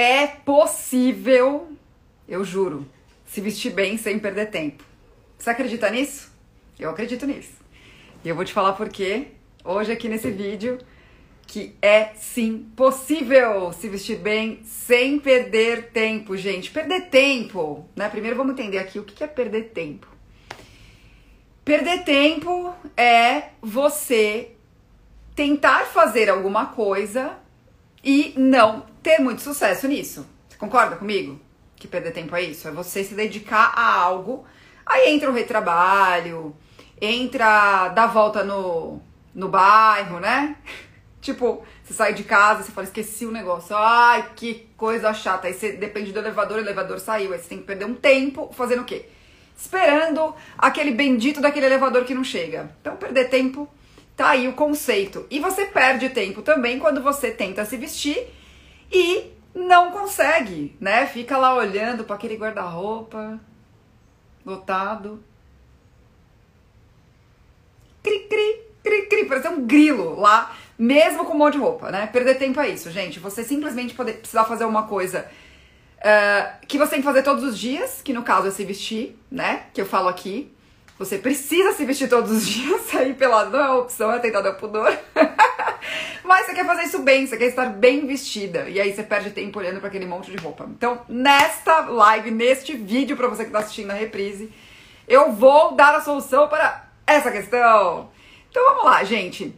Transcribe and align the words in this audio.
É 0.00 0.28
possível, 0.28 1.72
eu 2.28 2.44
juro, 2.44 2.86
se 3.26 3.40
vestir 3.40 3.72
bem 3.72 3.98
sem 3.98 4.16
perder 4.16 4.46
tempo. 4.46 4.84
Você 5.36 5.50
acredita 5.50 5.90
nisso? 5.90 6.30
Eu 6.78 6.90
acredito 6.90 7.26
nisso. 7.26 7.54
E 8.24 8.28
eu 8.28 8.36
vou 8.36 8.44
te 8.44 8.52
falar 8.52 8.74
por 8.74 8.88
quê 8.88 9.26
hoje 9.64 9.90
aqui 9.90 10.08
nesse 10.08 10.30
vídeo 10.30 10.78
que 11.48 11.74
é 11.82 12.12
sim 12.14 12.70
possível 12.76 13.72
se 13.72 13.88
vestir 13.88 14.18
bem 14.18 14.60
sem 14.62 15.18
perder 15.18 15.90
tempo, 15.90 16.36
gente. 16.36 16.70
Perder 16.70 17.08
tempo, 17.08 17.84
né? 17.96 18.08
Primeiro 18.08 18.36
vamos 18.36 18.52
entender 18.52 18.78
aqui 18.78 19.00
o 19.00 19.04
que 19.04 19.24
é 19.24 19.26
perder 19.26 19.70
tempo. 19.70 20.06
Perder 21.64 22.04
tempo 22.04 22.72
é 22.96 23.48
você 23.60 24.52
tentar 25.34 25.86
fazer 25.86 26.30
alguma 26.30 26.66
coisa 26.66 27.36
e 28.02 28.34
não 28.36 28.86
ter 29.02 29.18
muito 29.18 29.42
sucesso 29.42 29.88
nisso. 29.88 30.26
Você 30.48 30.56
concorda 30.56 30.96
comigo? 30.96 31.40
Que 31.76 31.86
perder 31.86 32.12
tempo 32.12 32.34
é 32.34 32.42
isso? 32.42 32.68
É 32.68 32.70
você 32.70 33.04
se 33.04 33.14
dedicar 33.14 33.72
a 33.74 33.94
algo. 33.94 34.44
Aí 34.84 35.10
entra 35.10 35.30
o 35.30 35.34
retrabalho, 35.34 36.56
entra 37.00 37.88
dar 37.88 38.06
volta 38.06 38.42
no, 38.42 39.00
no 39.34 39.48
bairro, 39.48 40.18
né? 40.18 40.56
Tipo, 41.20 41.64
você 41.82 41.92
sai 41.94 42.14
de 42.14 42.22
casa, 42.22 42.62
você 42.62 42.70
fala, 42.70 42.86
esqueci 42.86 43.26
o 43.26 43.32
negócio. 43.32 43.76
Ai, 43.76 44.30
que 44.36 44.68
coisa 44.76 45.12
chata. 45.12 45.48
Aí 45.48 45.52
você 45.52 45.72
depende 45.72 46.12
do 46.12 46.18
elevador, 46.18 46.58
o 46.58 46.60
elevador 46.60 47.00
saiu. 47.00 47.32
Aí 47.32 47.38
você 47.38 47.48
tem 47.48 47.58
que 47.58 47.64
perder 47.64 47.86
um 47.86 47.94
tempo 47.94 48.50
fazendo 48.52 48.82
o 48.82 48.84
quê? 48.84 49.06
Esperando 49.56 50.32
aquele 50.56 50.92
bendito 50.92 51.40
daquele 51.40 51.66
elevador 51.66 52.04
que 52.04 52.14
não 52.14 52.22
chega. 52.22 52.70
Então, 52.80 52.96
perder 52.96 53.28
tempo, 53.28 53.68
tá 54.18 54.30
aí 54.30 54.48
o 54.48 54.52
conceito. 54.52 55.24
E 55.30 55.38
você 55.38 55.64
perde 55.64 56.08
tempo 56.08 56.42
também 56.42 56.80
quando 56.80 57.00
você 57.00 57.30
tenta 57.30 57.64
se 57.64 57.76
vestir 57.76 58.26
e 58.90 59.32
não 59.54 59.92
consegue, 59.92 60.76
né? 60.80 61.06
Fica 61.06 61.38
lá 61.38 61.54
olhando 61.54 62.02
para 62.02 62.16
aquele 62.16 62.36
guarda-roupa 62.36 63.38
lotado. 64.44 65.22
Cri, 68.02 68.26
cri, 68.28 68.60
cri, 68.82 69.02
cri, 69.06 69.24
parece 69.26 69.48
um 69.48 69.64
grilo 69.64 70.18
lá 70.18 70.56
mesmo 70.76 71.24
com 71.24 71.34
um 71.34 71.38
monte 71.38 71.52
de 71.52 71.60
roupa, 71.60 71.92
né? 71.92 72.08
Perder 72.08 72.38
tempo 72.38 72.60
é 72.60 72.70
isso, 72.70 72.90
gente. 72.90 73.20
Você 73.20 73.44
simplesmente 73.44 73.94
poder, 73.94 74.14
precisar 74.14 74.44
fazer 74.44 74.64
uma 74.64 74.84
coisa 74.88 75.28
uh, 75.98 76.66
que 76.66 76.76
você 76.76 76.90
tem 76.90 77.00
que 77.00 77.06
fazer 77.06 77.22
todos 77.22 77.44
os 77.44 77.56
dias, 77.56 78.02
que 78.02 78.12
no 78.12 78.24
caso 78.24 78.48
é 78.48 78.50
se 78.50 78.64
vestir, 78.64 79.16
né? 79.30 79.66
Que 79.72 79.80
eu 79.80 79.86
falo 79.86 80.08
aqui. 80.08 80.52
Você 80.98 81.18
precisa 81.18 81.72
se 81.72 81.84
vestir 81.84 82.08
todos 82.08 82.30
os 82.30 82.46
dias, 82.46 82.82
sair 82.90 83.14
pelado 83.14 83.50
não 83.50 83.60
é 83.60 83.68
uma 83.68 83.78
opção, 83.78 84.12
é 84.12 84.18
tentar 84.18 84.40
dar 84.40 84.54
pudor. 84.54 84.96
Mas 86.24 86.46
você 86.46 86.54
quer 86.54 86.66
fazer 86.66 86.82
isso 86.82 86.98
bem, 86.98 87.26
você 87.26 87.36
quer 87.36 87.46
estar 87.46 87.66
bem 87.66 88.06
vestida. 88.06 88.68
E 88.68 88.80
aí 88.80 88.92
você 88.92 89.02
perde 89.02 89.30
tempo 89.30 89.58
olhando 89.58 89.78
para 89.78 89.88
aquele 89.88 90.06
monte 90.06 90.30
de 90.30 90.36
roupa. 90.36 90.68
Então, 90.68 91.00
nesta 91.08 91.80
live, 91.80 92.30
neste 92.30 92.76
vídeo, 92.76 93.16
para 93.16 93.28
você 93.28 93.44
que 93.44 93.48
está 93.48 93.60
assistindo 93.60 93.86
na 93.86 93.94
reprise, 93.94 94.52
eu 95.06 95.32
vou 95.32 95.72
dar 95.72 95.94
a 95.94 96.00
solução 96.00 96.48
para 96.48 96.88
essa 97.06 97.30
questão. 97.30 98.10
Então 98.50 98.64
vamos 98.64 98.84
lá, 98.84 99.04
gente 99.04 99.54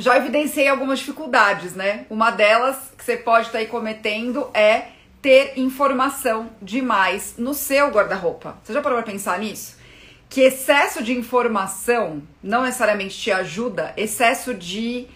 já 0.00 0.16
evidenciei 0.16 0.68
algumas 0.68 0.98
dificuldades, 0.98 1.74
né? 1.74 2.06
Uma 2.08 2.30
delas 2.30 2.92
que 2.96 3.04
você 3.04 3.16
pode 3.16 3.46
estar 3.46 3.52
tá 3.52 3.58
aí 3.58 3.66
cometendo 3.66 4.50
é 4.54 4.88
ter 5.20 5.58
informação 5.58 6.50
demais 6.60 7.34
no 7.36 7.52
seu 7.52 7.88
guarda-roupa. 7.90 8.56
Você 8.62 8.72
já 8.72 8.80
parou 8.80 9.02
para 9.02 9.12
pensar 9.12 9.38
nisso? 9.38 9.78
Que 10.30 10.42
excesso 10.42 11.02
de 11.02 11.12
informação 11.12 12.22
não 12.40 12.62
necessariamente 12.62 13.18
te 13.18 13.32
ajuda, 13.32 13.92
excesso 13.96 14.54
de 14.54 15.08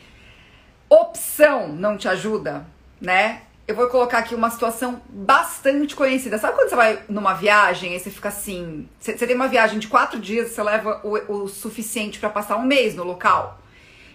opção 0.90 1.68
não 1.68 1.96
te 1.96 2.08
ajuda, 2.08 2.66
né? 3.00 3.42
Eu 3.66 3.76
vou 3.76 3.88
colocar 3.88 4.18
aqui 4.18 4.34
uma 4.34 4.50
situação 4.50 5.00
bastante 5.08 5.94
conhecida. 5.94 6.36
Sabe 6.36 6.56
quando 6.56 6.68
você 6.68 6.76
vai 6.76 7.02
numa 7.08 7.32
viagem 7.32 7.94
e 7.94 8.00
você 8.00 8.10
fica 8.10 8.28
assim? 8.28 8.88
Você, 8.98 9.14
tem 9.14 9.36
uma 9.36 9.48
viagem 9.48 9.78
de 9.78 9.86
quatro 9.86 10.19
dias, 10.19 10.50
você 10.50 10.62
leva 10.62 11.00
o, 11.04 11.44
o 11.44 11.48
suficiente 11.48 12.19
para 12.19 12.28
passar 12.28 12.56
um 12.56 12.64
mês 12.64 12.97
no 12.97 13.04
local? 13.04 13.58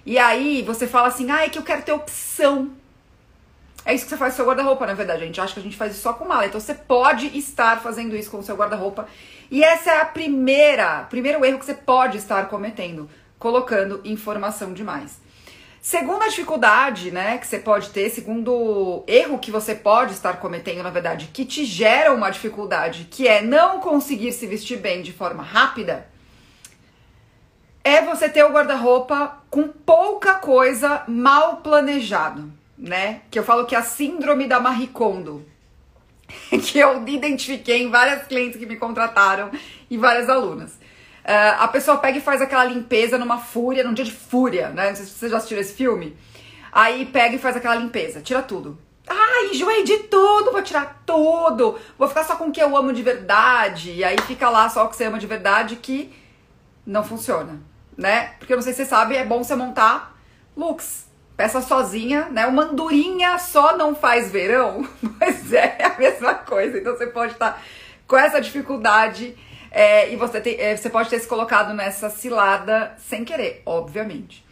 E 0.06 0.20
aí 0.20 0.62
você 0.62 0.86
fala 0.86 1.08
assim, 1.08 1.32
ah, 1.32 1.46
é 1.46 1.50
que 1.50 1.58
eu 1.58 1.64
quero 1.64 1.82
ter 1.82 1.94
opção. 1.94 2.72
É 3.86 3.94
isso 3.94 4.04
que 4.04 4.10
você 4.10 4.18
faz 4.18 4.34
com 4.34 4.38
seu 4.38 4.46
guarda-roupa, 4.46 4.86
na 4.86 4.94
verdade. 4.94 5.24
A 5.24 5.26
gente 5.26 5.42
acha 5.42 5.54
que 5.54 5.60
a 5.60 5.64
gente 5.64 5.78
faz 5.78 5.94
isso 5.94 6.02
só 6.02 6.14
com 6.14 6.26
mala. 6.26 6.46
Então 6.46 6.60
você 6.60 6.74
pode 6.74 7.26
estar 7.38 7.82
fazendo 7.82 8.16
isso 8.16 8.30
com 8.30 8.40
o 8.40 8.44
seu 8.44 8.56
guarda-roupa. 8.56 9.08
E 9.50 9.64
essa 9.64 9.92
é 9.92 10.02
a 10.02 10.06
primeira, 10.06 11.04
primeiro 11.10 11.44
erro 11.44 11.60
que 11.60 11.66
você 11.66 11.74
pode 11.74 12.18
estar 12.18 12.48
cometendo, 12.50 13.10
colocando 13.40 14.02
informação 14.04 14.74
demais. 14.74 15.20
Segunda 15.82 16.28
dificuldade, 16.28 17.10
né, 17.10 17.38
que 17.38 17.48
você 17.48 17.58
pode 17.58 17.90
ter, 17.90 18.10
segundo 18.10 19.02
erro 19.08 19.40
que 19.40 19.50
você 19.50 19.74
pode 19.74 20.12
estar 20.12 20.34
cometendo, 20.34 20.84
na 20.84 20.90
verdade, 20.90 21.30
que 21.34 21.46
te 21.46 21.64
gera 21.64 22.14
uma 22.14 22.30
dificuldade, 22.30 23.08
que 23.10 23.28
é 23.30 23.42
não 23.42 23.80
conseguir 23.80 24.34
se 24.34 24.46
vestir 24.46 24.78
bem 24.78 25.02
de 25.02 25.14
forma 25.14 25.42
rápida, 25.42 26.06
é 27.82 28.02
você 28.02 28.28
ter 28.28 28.44
o 28.44 28.52
guarda-roupa 28.52 29.38
com 29.50 29.70
pouca 29.70 30.36
coisa 30.36 31.04
mal 31.08 31.58
planejado, 31.58 32.52
né? 32.80 33.22
Que 33.30 33.38
eu 33.38 33.44
falo 33.44 33.66
que 33.66 33.76
é 33.76 33.78
a 33.78 33.84
síndrome 33.84 34.48
da 34.48 34.60
Marie 34.60 34.88
Kondo, 34.88 35.46
que 36.50 36.80
eu 36.80 37.06
identifiquei 37.08 37.84
em 37.84 37.92
várias 37.92 38.26
clientes 38.28 38.58
que 38.60 38.66
me 38.66 38.78
contrataram 38.78 39.52
e 39.90 39.98
várias 39.98 40.30
alunas. 40.30 40.72
Uh, 40.72 41.60
a 41.60 41.68
pessoa 41.68 41.98
pega 41.98 42.18
e 42.18 42.22
faz 42.22 42.42
aquela 42.42 42.64
limpeza 42.64 43.18
numa 43.18 43.38
fúria, 43.38 43.84
num 43.84 43.94
dia 43.94 44.06
de 44.06 44.12
fúria, 44.12 44.70
né? 44.70 44.90
Não 44.90 44.96
sei 44.96 45.06
se 45.06 45.12
você 45.12 45.30
já 45.30 45.38
assistiu 45.38 45.60
esse 45.60 45.74
filme. 45.74 46.18
Aí 46.72 47.06
pega 47.06 47.36
e 47.36 47.40
faz 47.40 47.56
aquela 47.56 47.76
limpeza, 47.76 48.22
tira 48.22 48.42
tudo. 48.42 48.80
Ah, 49.08 49.50
enjoei 49.52 49.84
de 49.84 49.98
tudo, 50.04 50.52
vou 50.52 50.62
tirar 50.62 51.04
tudo, 51.06 51.78
vou 51.98 52.08
ficar 52.08 52.24
só 52.24 52.36
com 52.36 52.46
o 52.46 52.52
que 52.52 52.62
eu 52.62 52.76
amo 52.78 52.94
de 52.94 53.04
verdade. 53.04 53.92
E 53.92 54.04
aí 54.04 54.16
fica 54.22 54.50
lá 54.50 54.70
só 54.70 54.86
o 54.86 54.88
que 54.88 54.96
você 54.96 55.06
ama 55.06 55.20
de 55.20 55.28
verdade 55.28 55.76
que 55.76 56.14
não 56.86 57.04
funciona 57.04 57.60
né? 58.00 58.32
Porque 58.40 58.54
eu 58.54 58.58
não 58.58 58.64
sei 58.64 58.72
se 58.72 58.78
você 58.78 58.86
sabe, 58.86 59.18
é 59.18 59.26
bom 59.26 59.44
você 59.44 59.56
montar 59.56 60.18
looks. 60.56 61.09
Peça 61.40 61.62
sozinha, 61.62 62.26
né? 62.26 62.46
Uma 62.46 62.64
andorinha 62.64 63.40
só 63.40 63.78
não 63.78 63.96
faz 63.96 64.30
verão, 64.30 64.86
mas 65.02 65.54
é 65.54 65.78
a 65.86 65.98
mesma 65.98 66.34
coisa. 66.34 66.78
Então 66.78 66.98
você 66.98 67.08
pode 67.08 67.32
estar 67.32 67.64
com 68.06 68.18
essa 68.18 68.42
dificuldade 68.42 69.38
é, 69.72 70.12
e 70.12 70.18
você, 70.18 70.42
tem, 70.42 70.60
é, 70.60 70.76
você 70.76 70.90
pode 70.90 71.10
ter 71.10 71.18
se 71.18 71.26
colocado 71.26 71.74
nessa 71.74 72.10
cilada 72.10 72.94
sem 72.98 73.24
querer, 73.24 73.62
obviamente. 73.66 74.46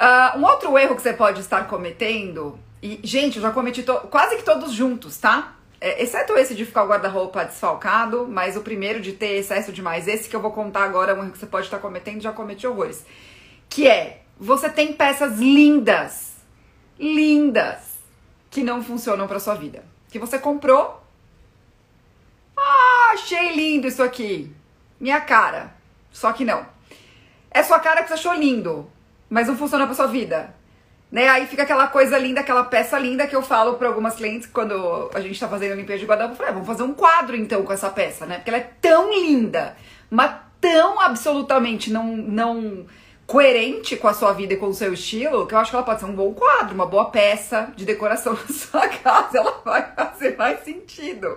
Uh, 0.00 0.40
um 0.40 0.44
outro 0.44 0.76
erro 0.76 0.96
que 0.96 1.02
você 1.02 1.12
pode 1.12 1.38
estar 1.38 1.68
cometendo, 1.68 2.58
e 2.82 2.98
gente, 3.04 3.36
eu 3.36 3.42
já 3.42 3.52
cometi 3.52 3.84
quase 4.10 4.36
que 4.36 4.42
todos 4.42 4.72
juntos, 4.72 5.18
tá? 5.18 5.54
É, 5.80 6.02
exceto 6.02 6.36
esse 6.36 6.56
de 6.56 6.64
ficar 6.64 6.82
o 6.82 6.88
guarda-roupa 6.88 7.44
desfalcado, 7.44 8.26
mas 8.28 8.56
o 8.56 8.62
primeiro 8.62 9.00
de 9.00 9.12
ter 9.12 9.36
excesso 9.36 9.72
demais, 9.72 10.08
esse 10.08 10.28
que 10.28 10.34
eu 10.34 10.40
vou 10.40 10.50
contar 10.50 10.82
agora, 10.82 11.12
é 11.12 11.14
um 11.14 11.22
erro 11.22 11.30
que 11.30 11.38
você 11.38 11.46
pode 11.46 11.68
estar 11.68 11.78
cometendo, 11.78 12.20
já 12.20 12.32
cometi 12.32 12.66
horrores. 12.66 13.06
Que 13.68 13.86
é, 13.86 14.22
você 14.38 14.68
tem 14.68 14.92
peças 14.92 15.38
lindas, 15.38 16.34
lindas, 16.98 17.96
que 18.50 18.62
não 18.62 18.82
funcionam 18.82 19.26
para 19.26 19.40
sua 19.40 19.54
vida. 19.54 19.84
Que 20.08 20.18
você 20.18 20.38
comprou, 20.38 21.02
ah, 22.56 23.10
achei 23.12 23.54
lindo 23.54 23.86
isso 23.86 24.02
aqui, 24.02 24.52
minha 25.00 25.20
cara, 25.20 25.74
só 26.10 26.32
que 26.32 26.44
não. 26.44 26.66
É 27.50 27.62
sua 27.62 27.78
cara 27.80 28.02
que 28.02 28.08
você 28.08 28.14
achou 28.14 28.34
lindo, 28.34 28.90
mas 29.28 29.48
não 29.48 29.56
funciona 29.56 29.86
para 29.86 29.94
sua 29.94 30.06
vida. 30.06 30.54
Né? 31.10 31.28
Aí 31.28 31.46
fica 31.46 31.62
aquela 31.62 31.86
coisa 31.86 32.18
linda, 32.18 32.40
aquela 32.40 32.64
peça 32.64 32.98
linda 32.98 33.26
que 33.26 33.36
eu 33.36 33.42
falo 33.42 33.74
para 33.74 33.88
algumas 33.88 34.16
clientes 34.16 34.48
quando 34.48 35.10
a 35.14 35.20
gente 35.20 35.38
tá 35.38 35.48
fazendo 35.48 35.72
a 35.72 35.76
limpeza 35.76 36.00
de 36.00 36.06
guarda-roupa. 36.06 36.34
Eu 36.34 36.36
falei, 36.36 36.50
ah, 36.50 36.54
vamos 36.54 36.66
fazer 36.66 36.82
um 36.82 36.94
quadro 36.94 37.36
então 37.36 37.62
com 37.62 37.72
essa 37.72 37.90
peça, 37.90 38.26
né? 38.26 38.36
Porque 38.36 38.50
ela 38.50 38.58
é 38.58 38.70
tão 38.80 39.10
linda, 39.10 39.76
mas 40.10 40.36
tão 40.60 41.00
absolutamente 41.00 41.92
não, 41.92 42.16
não 42.16 42.86
coerente 43.26 43.96
com 43.96 44.06
a 44.06 44.14
sua 44.14 44.32
vida 44.32 44.54
e 44.54 44.56
com 44.56 44.68
o 44.68 44.74
seu 44.74 44.94
estilo, 44.94 45.46
que 45.46 45.54
eu 45.54 45.58
acho 45.58 45.70
que 45.70 45.76
ela 45.76 45.84
pode 45.84 46.00
ser 46.00 46.06
um 46.06 46.14
bom 46.14 46.32
quadro, 46.32 46.74
uma 46.74 46.86
boa 46.86 47.10
peça 47.10 47.72
de 47.74 47.84
decoração 47.84 48.34
na 48.38 48.54
sua 48.54 48.88
casa. 48.88 49.38
Ela 49.38 49.60
vai 49.64 49.92
fazer 49.94 50.36
mais 50.36 50.60
sentido. 50.60 51.36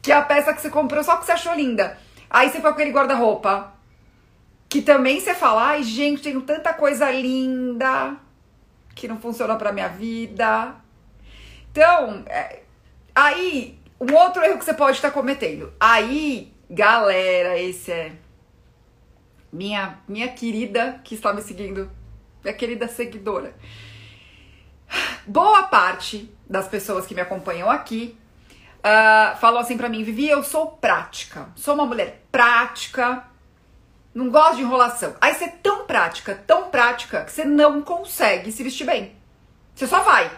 Que 0.00 0.10
a 0.10 0.22
peça 0.22 0.54
que 0.54 0.60
você 0.60 0.70
comprou 0.70 1.04
só 1.04 1.16
que 1.16 1.26
você 1.26 1.32
achou 1.32 1.54
linda. 1.54 1.98
Aí 2.30 2.48
você 2.48 2.60
foi 2.60 2.62
com 2.62 2.68
aquele 2.68 2.92
guarda-roupa. 2.92 3.74
Que 4.68 4.80
também 4.82 5.20
você 5.20 5.34
fala, 5.34 5.68
ai 5.68 5.82
gente, 5.82 6.22
tenho 6.22 6.40
tanta 6.42 6.72
coisa 6.72 7.10
linda 7.10 8.16
que 8.94 9.06
não 9.06 9.18
funciona 9.18 9.56
para 9.56 9.72
minha 9.72 9.88
vida. 9.88 10.74
Então, 11.70 12.24
é, 12.26 12.60
aí, 13.14 13.78
um 14.00 14.12
outro 14.14 14.42
erro 14.42 14.58
que 14.58 14.64
você 14.64 14.74
pode 14.74 14.96
estar 14.96 15.10
cometendo. 15.10 15.72
Aí, 15.78 16.52
galera, 16.68 17.58
esse 17.58 17.92
é 17.92 18.12
minha 19.52 19.98
minha 20.08 20.28
querida 20.28 21.00
que 21.04 21.14
está 21.14 21.32
me 21.32 21.42
seguindo, 21.42 21.90
minha 22.42 22.54
querida 22.54 22.88
seguidora. 22.88 23.54
Boa 25.26 25.64
parte 25.64 26.30
das 26.48 26.66
pessoas 26.68 27.06
que 27.06 27.14
me 27.14 27.20
acompanham 27.20 27.70
aqui 27.70 28.16
uh, 28.78 29.36
falou 29.38 29.58
assim 29.60 29.76
para 29.76 29.88
mim, 29.88 30.02
Vivi, 30.02 30.28
eu 30.28 30.42
sou 30.42 30.68
prática, 30.68 31.48
sou 31.54 31.74
uma 31.74 31.84
mulher 31.84 32.24
prática, 32.32 33.24
não 34.14 34.30
gosto 34.30 34.56
de 34.56 34.62
enrolação. 34.62 35.14
Aí 35.20 35.34
você 35.34 35.44
é 35.44 35.48
tão 35.48 35.86
prática, 35.86 36.34
tão 36.46 36.70
prática, 36.70 37.24
que 37.24 37.32
você 37.32 37.44
não 37.44 37.82
consegue 37.82 38.50
se 38.50 38.62
vestir 38.62 38.86
bem. 38.86 39.14
Você 39.74 39.86
só 39.86 40.00
vai. 40.02 40.30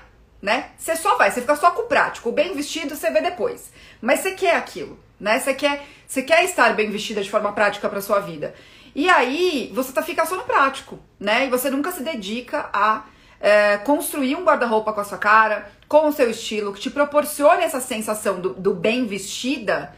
né? 0.42 0.70
Você 0.76 0.96
só 0.96 1.16
vai, 1.16 1.30
você 1.30 1.40
fica 1.40 1.56
só 1.56 1.70
com 1.70 1.82
o 1.82 1.86
prático. 1.86 2.28
O 2.28 2.32
bem 2.32 2.54
vestido 2.54 2.96
você 2.96 3.10
vê 3.10 3.20
depois. 3.20 3.70
Mas 4.00 4.20
você 4.20 4.32
quer 4.32 4.56
aquilo, 4.56 4.98
né? 5.18 5.38
Você 5.38 5.54
quer, 5.54 5.86
você 6.06 6.22
quer 6.22 6.44
estar 6.44 6.74
bem 6.74 6.90
vestida 6.90 7.22
de 7.22 7.30
forma 7.30 7.52
prática 7.52 7.88
para 7.88 8.00
sua 8.00 8.20
vida. 8.20 8.54
E 8.94 9.08
aí 9.08 9.70
você 9.74 9.92
tá 9.92 10.02
fica 10.02 10.26
só 10.26 10.36
no 10.36 10.44
prático, 10.44 10.98
né? 11.18 11.46
E 11.46 11.50
você 11.50 11.70
nunca 11.70 11.92
se 11.92 12.02
dedica 12.02 12.68
a 12.72 13.04
é, 13.40 13.78
construir 13.78 14.36
um 14.36 14.44
guarda-roupa 14.44 14.92
com 14.92 15.00
a 15.00 15.04
sua 15.04 15.18
cara, 15.18 15.70
com 15.88 16.08
o 16.08 16.12
seu 16.12 16.30
estilo, 16.30 16.72
que 16.72 16.80
te 16.80 16.90
proporcione 16.90 17.62
essa 17.62 17.80
sensação 17.80 18.40
do, 18.40 18.50
do 18.54 18.74
bem 18.74 19.06
vestida, 19.06 19.94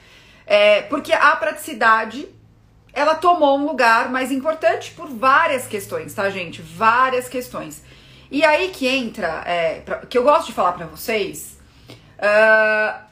é, 0.47 0.83
porque 0.83 1.13
a 1.13 1.35
praticidade 1.37 2.29
ela 2.93 3.15
tomou 3.15 3.59
um 3.59 3.67
lugar 3.67 4.11
mais 4.11 4.31
importante 4.31 4.93
por 4.93 5.09
várias 5.09 5.67
questões, 5.67 6.13
tá, 6.15 6.29
gente? 6.31 6.61
Várias 6.61 7.29
questões. 7.29 7.83
E 8.31 8.45
aí 8.45 8.69
que 8.69 8.87
entra, 8.87 9.43
é, 9.47 9.81
pra, 9.81 9.99
que 10.07 10.17
eu 10.17 10.23
gosto 10.23 10.47
de 10.47 10.53
falar 10.53 10.73
para 10.73 10.87
vocês, 10.87 11.59
uh, 12.19 13.12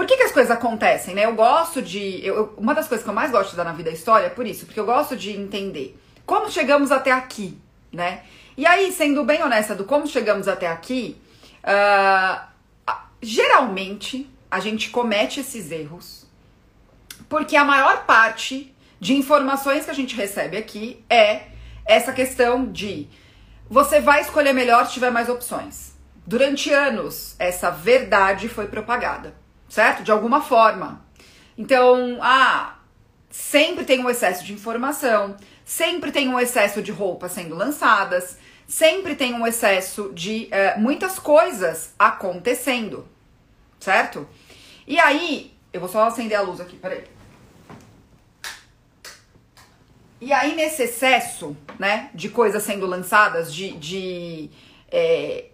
por 0.00 0.06
que, 0.06 0.16
que 0.16 0.22
as 0.22 0.32
coisas 0.32 0.50
acontecem, 0.50 1.14
né? 1.14 1.26
Eu 1.26 1.34
gosto 1.34 1.82
de. 1.82 2.24
Eu, 2.24 2.54
uma 2.56 2.74
das 2.74 2.88
coisas 2.88 3.04
que 3.04 3.10
eu 3.10 3.12
mais 3.12 3.30
gosto 3.30 3.50
de 3.50 3.56
dar 3.56 3.64
na 3.64 3.74
vida 3.74 3.90
é 3.90 3.92
história 3.92 4.28
é 4.28 4.30
por 4.30 4.46
isso, 4.46 4.64
porque 4.64 4.80
eu 4.80 4.86
gosto 4.86 5.14
de 5.14 5.30
entender 5.30 5.94
como 6.24 6.50
chegamos 6.50 6.90
até 6.90 7.12
aqui, 7.12 7.58
né? 7.92 8.22
E 8.56 8.64
aí, 8.64 8.90
sendo 8.92 9.22
bem 9.24 9.42
honesta 9.42 9.74
do 9.74 9.84
como 9.84 10.06
chegamos 10.06 10.48
até 10.48 10.68
aqui, 10.68 11.20
uh, 11.62 12.94
geralmente 13.20 14.26
a 14.50 14.58
gente 14.58 14.88
comete 14.88 15.40
esses 15.40 15.70
erros 15.70 16.26
porque 17.28 17.54
a 17.54 17.62
maior 17.62 18.06
parte 18.06 18.74
de 18.98 19.14
informações 19.14 19.84
que 19.84 19.90
a 19.90 19.94
gente 19.94 20.16
recebe 20.16 20.56
aqui 20.56 21.04
é 21.10 21.42
essa 21.84 22.10
questão 22.10 22.64
de 22.64 23.06
você 23.68 24.00
vai 24.00 24.22
escolher 24.22 24.54
melhor 24.54 24.86
se 24.86 24.94
tiver 24.94 25.10
mais 25.10 25.28
opções. 25.28 25.92
Durante 26.26 26.72
anos, 26.72 27.36
essa 27.38 27.70
verdade 27.70 28.48
foi 28.48 28.66
propagada, 28.66 29.34
certo? 29.70 30.02
De 30.02 30.10
alguma 30.10 30.42
forma. 30.42 31.02
Então, 31.56 32.18
ah, 32.20 32.76
sempre 33.30 33.84
tem 33.84 34.04
um 34.04 34.10
excesso 34.10 34.44
de 34.44 34.52
informação, 34.52 35.36
sempre 35.64 36.10
tem 36.10 36.28
um 36.28 36.38
excesso 36.38 36.82
de 36.82 36.90
roupas 36.90 37.32
sendo 37.32 37.54
lançadas, 37.54 38.36
sempre 38.66 39.14
tem 39.14 39.32
um 39.32 39.46
excesso 39.46 40.12
de 40.12 40.50
uh, 40.52 40.80
muitas 40.80 41.18
coisas 41.18 41.94
acontecendo, 41.98 43.08
certo? 43.78 44.28
E 44.86 44.98
aí, 44.98 45.56
eu 45.72 45.80
vou 45.80 45.88
só 45.88 46.04
acender 46.04 46.36
a 46.36 46.42
luz 46.42 46.60
aqui, 46.60 46.76
peraí. 46.76 47.04
E 50.20 50.32
aí, 50.32 50.54
nesse 50.54 50.82
excesso, 50.82 51.56
né, 51.78 52.10
de 52.12 52.28
coisas 52.28 52.62
sendo 52.62 52.86
lançadas, 52.86 53.54
de, 53.54 53.70
de 53.72 54.50
é, 54.90 55.49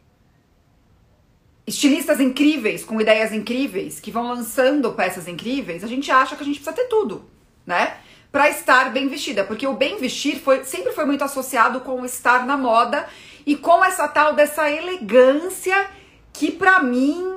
estilistas 1.66 2.20
incríveis, 2.20 2.84
com 2.84 3.00
ideias 3.00 3.32
incríveis, 3.32 3.98
que 3.98 4.10
vão 4.10 4.28
lançando 4.28 4.92
peças 4.92 5.26
incríveis, 5.26 5.82
a 5.82 5.88
gente 5.88 6.10
acha 6.10 6.36
que 6.36 6.42
a 6.42 6.46
gente 6.46 6.60
precisa 6.60 6.76
ter 6.76 6.88
tudo, 6.88 7.24
né? 7.66 7.96
Pra 8.30 8.48
estar 8.48 8.92
bem 8.92 9.08
vestida, 9.08 9.44
porque 9.44 9.66
o 9.66 9.72
bem 9.72 9.98
vestir 9.98 10.38
foi, 10.38 10.62
sempre 10.64 10.92
foi 10.92 11.04
muito 11.04 11.24
associado 11.24 11.80
com 11.80 12.00
o 12.02 12.06
estar 12.06 12.46
na 12.46 12.56
moda 12.56 13.06
e 13.44 13.56
com 13.56 13.84
essa 13.84 14.06
tal 14.06 14.34
dessa 14.34 14.70
elegância 14.70 15.88
que 16.32 16.52
pra 16.52 16.82
mim 16.82 17.36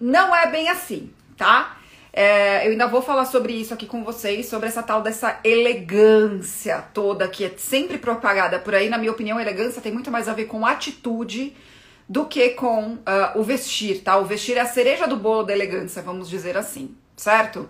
não 0.00 0.34
é 0.34 0.50
bem 0.50 0.68
assim, 0.68 1.10
tá? 1.36 1.78
É, 2.12 2.66
eu 2.66 2.72
ainda 2.72 2.86
vou 2.86 3.00
falar 3.00 3.24
sobre 3.24 3.54
isso 3.54 3.72
aqui 3.72 3.86
com 3.86 4.04
vocês, 4.04 4.46
sobre 4.46 4.68
essa 4.68 4.82
tal 4.82 5.00
dessa 5.00 5.40
elegância 5.42 6.84
toda 6.92 7.26
que 7.26 7.44
é 7.44 7.52
sempre 7.56 7.96
propagada 7.96 8.58
por 8.58 8.74
aí. 8.74 8.90
Na 8.90 8.98
minha 8.98 9.12
opinião, 9.12 9.40
elegância 9.40 9.80
tem 9.80 9.92
muito 9.92 10.10
mais 10.10 10.28
a 10.28 10.34
ver 10.34 10.44
com 10.44 10.66
atitude 10.66 11.54
do 12.12 12.26
que 12.26 12.50
com 12.50 12.96
uh, 12.96 13.00
o 13.36 13.42
vestir, 13.42 14.02
tá? 14.02 14.18
O 14.18 14.26
vestir 14.26 14.58
é 14.58 14.60
a 14.60 14.66
cereja 14.66 15.08
do 15.08 15.16
bolo 15.16 15.44
da 15.44 15.54
elegância, 15.54 16.02
vamos 16.02 16.28
dizer 16.28 16.58
assim, 16.58 16.94
certo? 17.16 17.66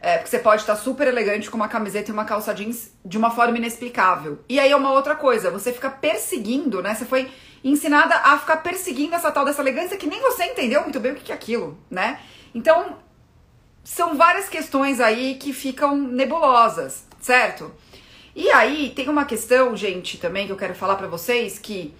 É, 0.00 0.16
porque 0.16 0.30
você 0.30 0.38
pode 0.38 0.62
estar 0.62 0.74
super 0.74 1.06
elegante 1.06 1.50
com 1.50 1.56
uma 1.58 1.68
camiseta 1.68 2.10
e 2.10 2.14
uma 2.14 2.24
calça 2.24 2.54
jeans 2.54 2.92
de 3.04 3.18
uma 3.18 3.30
forma 3.30 3.58
inexplicável. 3.58 4.38
E 4.48 4.58
aí 4.58 4.70
é 4.70 4.76
uma 4.76 4.90
outra 4.90 5.14
coisa, 5.14 5.50
você 5.50 5.70
fica 5.70 5.90
perseguindo, 5.90 6.80
né? 6.80 6.94
Você 6.94 7.04
foi 7.04 7.30
ensinada 7.62 8.14
a 8.14 8.38
ficar 8.38 8.56
perseguindo 8.58 9.14
essa 9.14 9.30
tal 9.30 9.44
dessa 9.44 9.60
elegância 9.60 9.98
que 9.98 10.06
nem 10.06 10.20
você 10.22 10.44
entendeu 10.44 10.80
muito 10.80 10.98
bem 10.98 11.12
o 11.12 11.16
que 11.16 11.30
é 11.30 11.34
aquilo, 11.34 11.78
né? 11.90 12.20
Então, 12.54 12.96
são 13.84 14.16
várias 14.16 14.48
questões 14.48 14.98
aí 14.98 15.34
que 15.34 15.52
ficam 15.52 15.94
nebulosas, 15.94 17.04
certo? 17.20 17.70
E 18.34 18.50
aí 18.50 18.94
tem 18.96 19.10
uma 19.10 19.26
questão, 19.26 19.76
gente, 19.76 20.16
também 20.16 20.46
que 20.46 20.52
eu 20.52 20.56
quero 20.56 20.74
falar 20.74 20.96
para 20.96 21.06
vocês 21.06 21.58
que 21.58 21.94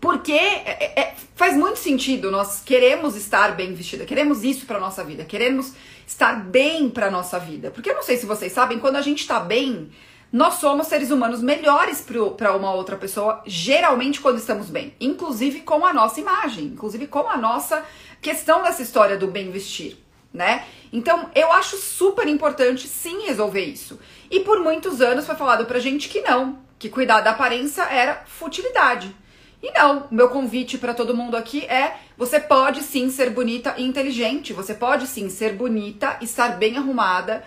porque 0.00 0.32
é, 0.32 1.00
é, 1.00 1.14
faz 1.34 1.56
muito 1.56 1.78
sentido 1.78 2.30
nós 2.30 2.62
queremos 2.64 3.16
estar 3.16 3.54
bem 3.54 3.74
vestida, 3.74 4.04
queremos 4.04 4.42
isso 4.42 4.66
para 4.66 4.80
nossa 4.80 5.04
vida, 5.04 5.24
queremos 5.24 5.74
estar 6.06 6.42
bem 6.42 6.88
para 6.88 7.10
nossa 7.10 7.38
vida. 7.38 7.70
Porque 7.70 7.90
eu 7.90 7.94
não 7.94 8.02
sei 8.02 8.16
se 8.16 8.26
vocês 8.26 8.52
sabem, 8.52 8.78
quando 8.78 8.96
a 8.96 9.02
gente 9.02 9.26
tá 9.26 9.38
bem, 9.38 9.90
nós 10.32 10.54
somos 10.54 10.86
seres 10.86 11.10
humanos 11.10 11.42
melhores 11.42 12.04
para 12.36 12.56
uma 12.56 12.72
outra 12.72 12.96
pessoa, 12.96 13.42
geralmente 13.46 14.20
quando 14.20 14.38
estamos 14.38 14.70
bem, 14.70 14.94
inclusive 15.00 15.60
com 15.60 15.84
a 15.84 15.92
nossa 15.92 16.20
imagem, 16.20 16.64
inclusive 16.64 17.06
com 17.06 17.28
a 17.28 17.36
nossa 17.36 17.84
questão 18.22 18.62
dessa 18.62 18.82
história 18.82 19.16
do 19.16 19.26
bem 19.26 19.50
vestir 19.50 19.98
né? 20.32 20.64
Então, 20.92 21.30
eu 21.34 21.52
acho 21.52 21.76
super 21.76 22.26
importante 22.28 22.86
sim 22.86 23.26
resolver 23.26 23.64
isso. 23.64 23.98
E 24.30 24.40
por 24.40 24.60
muitos 24.60 25.00
anos 25.00 25.26
foi 25.26 25.34
falado 25.34 25.66
pra 25.66 25.78
gente 25.78 26.08
que 26.08 26.20
não, 26.20 26.58
que 26.78 26.88
cuidar 26.88 27.20
da 27.20 27.30
aparência 27.30 27.82
era 27.82 28.22
futilidade. 28.26 29.14
E 29.62 29.70
não, 29.72 30.06
meu 30.10 30.28
convite 30.30 30.78
para 30.78 30.94
todo 30.94 31.16
mundo 31.16 31.36
aqui 31.36 31.64
é: 31.66 31.96
você 32.16 32.40
pode 32.40 32.82
sim 32.82 33.10
ser 33.10 33.30
bonita 33.30 33.74
e 33.76 33.84
inteligente, 33.84 34.52
você 34.52 34.74
pode 34.74 35.06
sim 35.06 35.28
ser 35.28 35.54
bonita, 35.54 36.16
estar 36.20 36.56
bem 36.56 36.76
arrumada, 36.76 37.44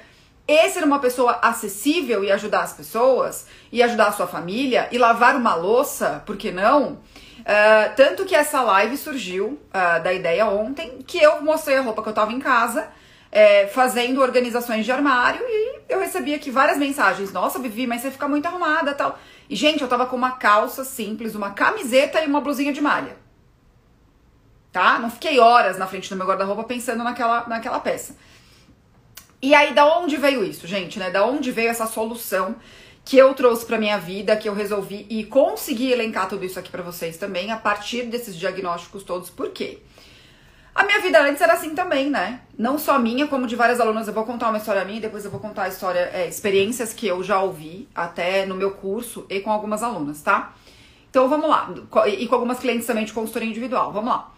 e 0.47 0.69
ser 0.69 0.83
uma 0.83 0.99
pessoa 0.99 1.39
acessível 1.41 2.23
e 2.23 2.31
ajudar 2.31 2.61
as 2.61 2.73
pessoas, 2.73 3.47
e 3.71 3.81
ajudar 3.81 4.07
a 4.07 4.11
sua 4.11 4.27
família, 4.27 4.87
e 4.91 4.97
lavar 4.97 5.35
uma 5.35 5.55
louça, 5.55 6.21
por 6.25 6.37
que 6.37 6.51
não? 6.51 6.99
Uh, 7.39 7.95
tanto 7.95 8.25
que 8.25 8.35
essa 8.35 8.61
live 8.61 8.95
surgiu 8.95 9.59
uh, 9.69 10.03
da 10.03 10.13
ideia 10.13 10.45
ontem, 10.45 10.99
que 11.05 11.17
eu 11.17 11.41
mostrei 11.41 11.77
a 11.77 11.81
roupa 11.81 12.03
que 12.03 12.09
eu 12.09 12.13
tava 12.13 12.31
em 12.31 12.39
casa, 12.39 12.87
é, 13.33 13.65
fazendo 13.65 14.21
organizações 14.21 14.85
de 14.85 14.91
armário, 14.91 15.41
e 15.43 15.81
eu 15.89 15.99
recebi 15.99 16.35
aqui 16.35 16.51
várias 16.51 16.77
mensagens. 16.77 17.33
Nossa, 17.33 17.57
Vivi, 17.57 17.87
mas 17.87 18.01
você 18.01 18.11
fica 18.11 18.27
muito 18.27 18.45
arrumada 18.45 18.93
tal. 18.93 19.17
E, 19.49 19.55
gente, 19.55 19.81
eu 19.81 19.87
tava 19.87 20.05
com 20.05 20.15
uma 20.15 20.33
calça 20.33 20.85
simples, 20.85 21.33
uma 21.33 21.49
camiseta 21.49 22.21
e 22.21 22.27
uma 22.27 22.39
blusinha 22.39 22.71
de 22.71 22.79
malha. 22.79 23.17
Tá? 24.71 24.99
Não 24.99 25.09
fiquei 25.09 25.39
horas 25.39 25.79
na 25.79 25.87
frente 25.87 26.11
do 26.11 26.15
meu 26.15 26.27
guarda-roupa 26.27 26.63
pensando 26.63 27.03
naquela, 27.03 27.47
naquela 27.47 27.79
peça. 27.79 28.15
E 29.41 29.55
aí, 29.55 29.73
da 29.73 29.97
onde 29.97 30.15
veio 30.15 30.43
isso, 30.43 30.67
gente, 30.67 30.99
né? 30.99 31.09
Da 31.09 31.25
onde 31.25 31.51
veio 31.51 31.69
essa 31.69 31.87
solução 31.87 32.55
que 33.03 33.17
eu 33.17 33.33
trouxe 33.33 33.65
para 33.65 33.79
minha 33.79 33.97
vida, 33.97 34.37
que 34.37 34.47
eu 34.47 34.53
resolvi 34.53 35.07
e 35.09 35.25
consegui 35.25 35.91
elencar 35.91 36.29
tudo 36.29 36.45
isso 36.45 36.59
aqui 36.59 36.69
para 36.69 36.83
vocês 36.83 37.17
também 37.17 37.51
a 37.51 37.57
partir 37.57 38.03
desses 38.03 38.35
diagnósticos 38.35 39.03
todos. 39.03 39.31
Por 39.31 39.49
quê? 39.49 39.79
A 40.75 40.83
minha 40.83 40.99
vida 40.99 41.21
antes 41.21 41.41
era 41.41 41.53
assim 41.53 41.75
também, 41.75 42.09
né? 42.09 42.41
Não 42.57 42.79
só 42.79 42.97
minha, 42.97 43.27
como 43.27 43.45
de 43.45 43.55
várias 43.55 43.79
alunas. 43.79 44.07
Eu 44.07 44.13
vou 44.13 44.25
contar 44.25 44.49
uma 44.49 44.57
história 44.57 44.83
minha, 44.83 44.99
depois 44.99 45.23
eu 45.23 45.29
vou 45.29 45.39
contar 45.39 45.63
a 45.63 45.67
história, 45.67 46.09
é, 46.13 46.27
experiências 46.27 46.93
que 46.93 47.05
eu 47.05 47.21
já 47.23 47.39
ouvi 47.41 47.87
até 47.93 48.45
no 48.45 48.55
meu 48.55 48.71
curso 48.71 49.25
e 49.29 49.39
com 49.39 49.51
algumas 49.51 49.83
alunas, 49.83 50.21
tá? 50.21 50.53
Então 51.09 51.29
vamos 51.29 51.47
lá. 51.47 51.71
E 52.07 52.27
com 52.27 52.35
algumas 52.35 52.57
clientes 52.57 52.87
também 52.87 53.05
de 53.05 53.13
consultoria 53.13 53.47
individual. 53.47 53.93
Vamos 53.93 54.09
lá. 54.09 54.31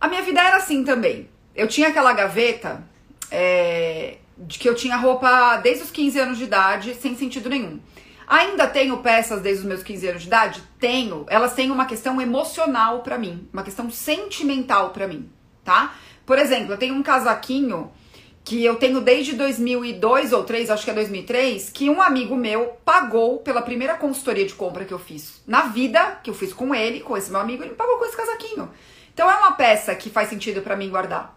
A 0.00 0.08
minha 0.08 0.22
vida 0.22 0.40
era 0.40 0.56
assim 0.56 0.82
também. 0.82 1.28
Eu 1.54 1.68
tinha 1.68 1.88
aquela 1.88 2.12
gaveta 2.12 2.82
é, 3.30 4.16
de 4.36 4.58
que 4.58 4.68
eu 4.68 4.74
tinha 4.74 4.96
roupa 4.96 5.56
desde 5.58 5.84
os 5.84 5.90
15 5.90 6.18
anos 6.18 6.38
de 6.38 6.44
idade, 6.44 6.94
sem 6.96 7.16
sentido 7.16 7.48
nenhum. 7.48 7.78
Ainda 8.26 8.66
tenho 8.66 8.98
peças 8.98 9.40
desde 9.40 9.62
os 9.62 9.68
meus 9.68 9.82
15 9.84 10.08
anos 10.08 10.22
de 10.22 10.28
idade? 10.28 10.62
Tenho. 10.80 11.24
Elas 11.28 11.54
têm 11.54 11.70
uma 11.70 11.86
questão 11.86 12.20
emocional 12.20 13.02
para 13.02 13.16
mim, 13.16 13.48
uma 13.52 13.62
questão 13.62 13.88
sentimental 13.88 14.90
para 14.90 15.06
mim, 15.06 15.30
tá? 15.66 15.94
Por 16.24 16.38
exemplo, 16.38 16.72
eu 16.72 16.78
tenho 16.78 16.94
um 16.94 17.02
casaquinho 17.02 17.90
que 18.42 18.64
eu 18.64 18.76
tenho 18.76 19.00
desde 19.00 19.32
2002 19.34 20.32
ou 20.32 20.44
3, 20.44 20.70
acho 20.70 20.84
que 20.84 20.90
é 20.90 20.94
2003, 20.94 21.68
que 21.68 21.90
um 21.90 22.00
amigo 22.00 22.36
meu 22.36 22.76
pagou 22.84 23.38
pela 23.38 23.60
primeira 23.60 23.94
consultoria 23.94 24.46
de 24.46 24.54
compra 24.54 24.84
que 24.84 24.94
eu 24.94 25.00
fiz 25.00 25.42
na 25.44 25.62
vida, 25.62 26.20
que 26.22 26.30
eu 26.30 26.34
fiz 26.34 26.52
com 26.52 26.72
ele, 26.72 27.00
com 27.00 27.16
esse 27.16 27.28
meu 27.28 27.40
amigo, 27.40 27.64
ele 27.64 27.74
pagou 27.74 27.98
com 27.98 28.04
esse 28.04 28.16
casaquinho. 28.16 28.70
Então 29.12 29.28
é 29.28 29.34
uma 29.34 29.52
peça 29.52 29.92
que 29.96 30.08
faz 30.08 30.28
sentido 30.28 30.62
para 30.62 30.76
mim 30.76 30.88
guardar. 30.88 31.36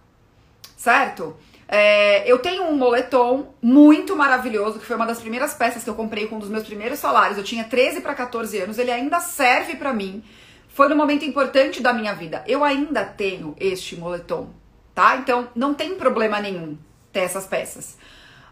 Certo? 0.78 1.36
É, 1.68 2.32
eu 2.32 2.38
tenho 2.38 2.64
um 2.64 2.76
moletom 2.76 3.56
muito 3.60 4.16
maravilhoso, 4.16 4.80
que 4.80 4.86
foi 4.86 4.96
uma 4.96 5.06
das 5.06 5.20
primeiras 5.20 5.54
peças 5.56 5.84
que 5.84 5.90
eu 5.90 5.96
comprei 5.96 6.28
com 6.28 6.36
um 6.36 6.40
dos 6.40 6.50
meus 6.50 6.64
primeiros 6.64 7.00
salários. 7.00 7.38
Eu 7.38 7.44
tinha 7.44 7.64
13 7.64 8.02
para 8.02 8.14
14 8.14 8.58
anos, 8.60 8.78
ele 8.78 8.92
ainda 8.92 9.20
serve 9.20 9.76
para 9.76 9.94
mim. 9.94 10.24
Foi 10.70 10.88
num 10.88 10.96
momento 10.96 11.26
importante 11.26 11.82
da 11.82 11.92
minha 11.92 12.14
vida. 12.14 12.44
Eu 12.48 12.64
ainda 12.64 13.04
tenho 13.04 13.56
este 13.60 13.96
moletom, 13.98 14.50
tá? 14.96 15.18
Então 15.18 15.50
não 15.54 15.74
tem 15.74 15.96
problema 15.96 16.40
nenhum 16.40 16.78
ter 17.12 17.22
essas 17.22 17.46
peças. 17.46 17.98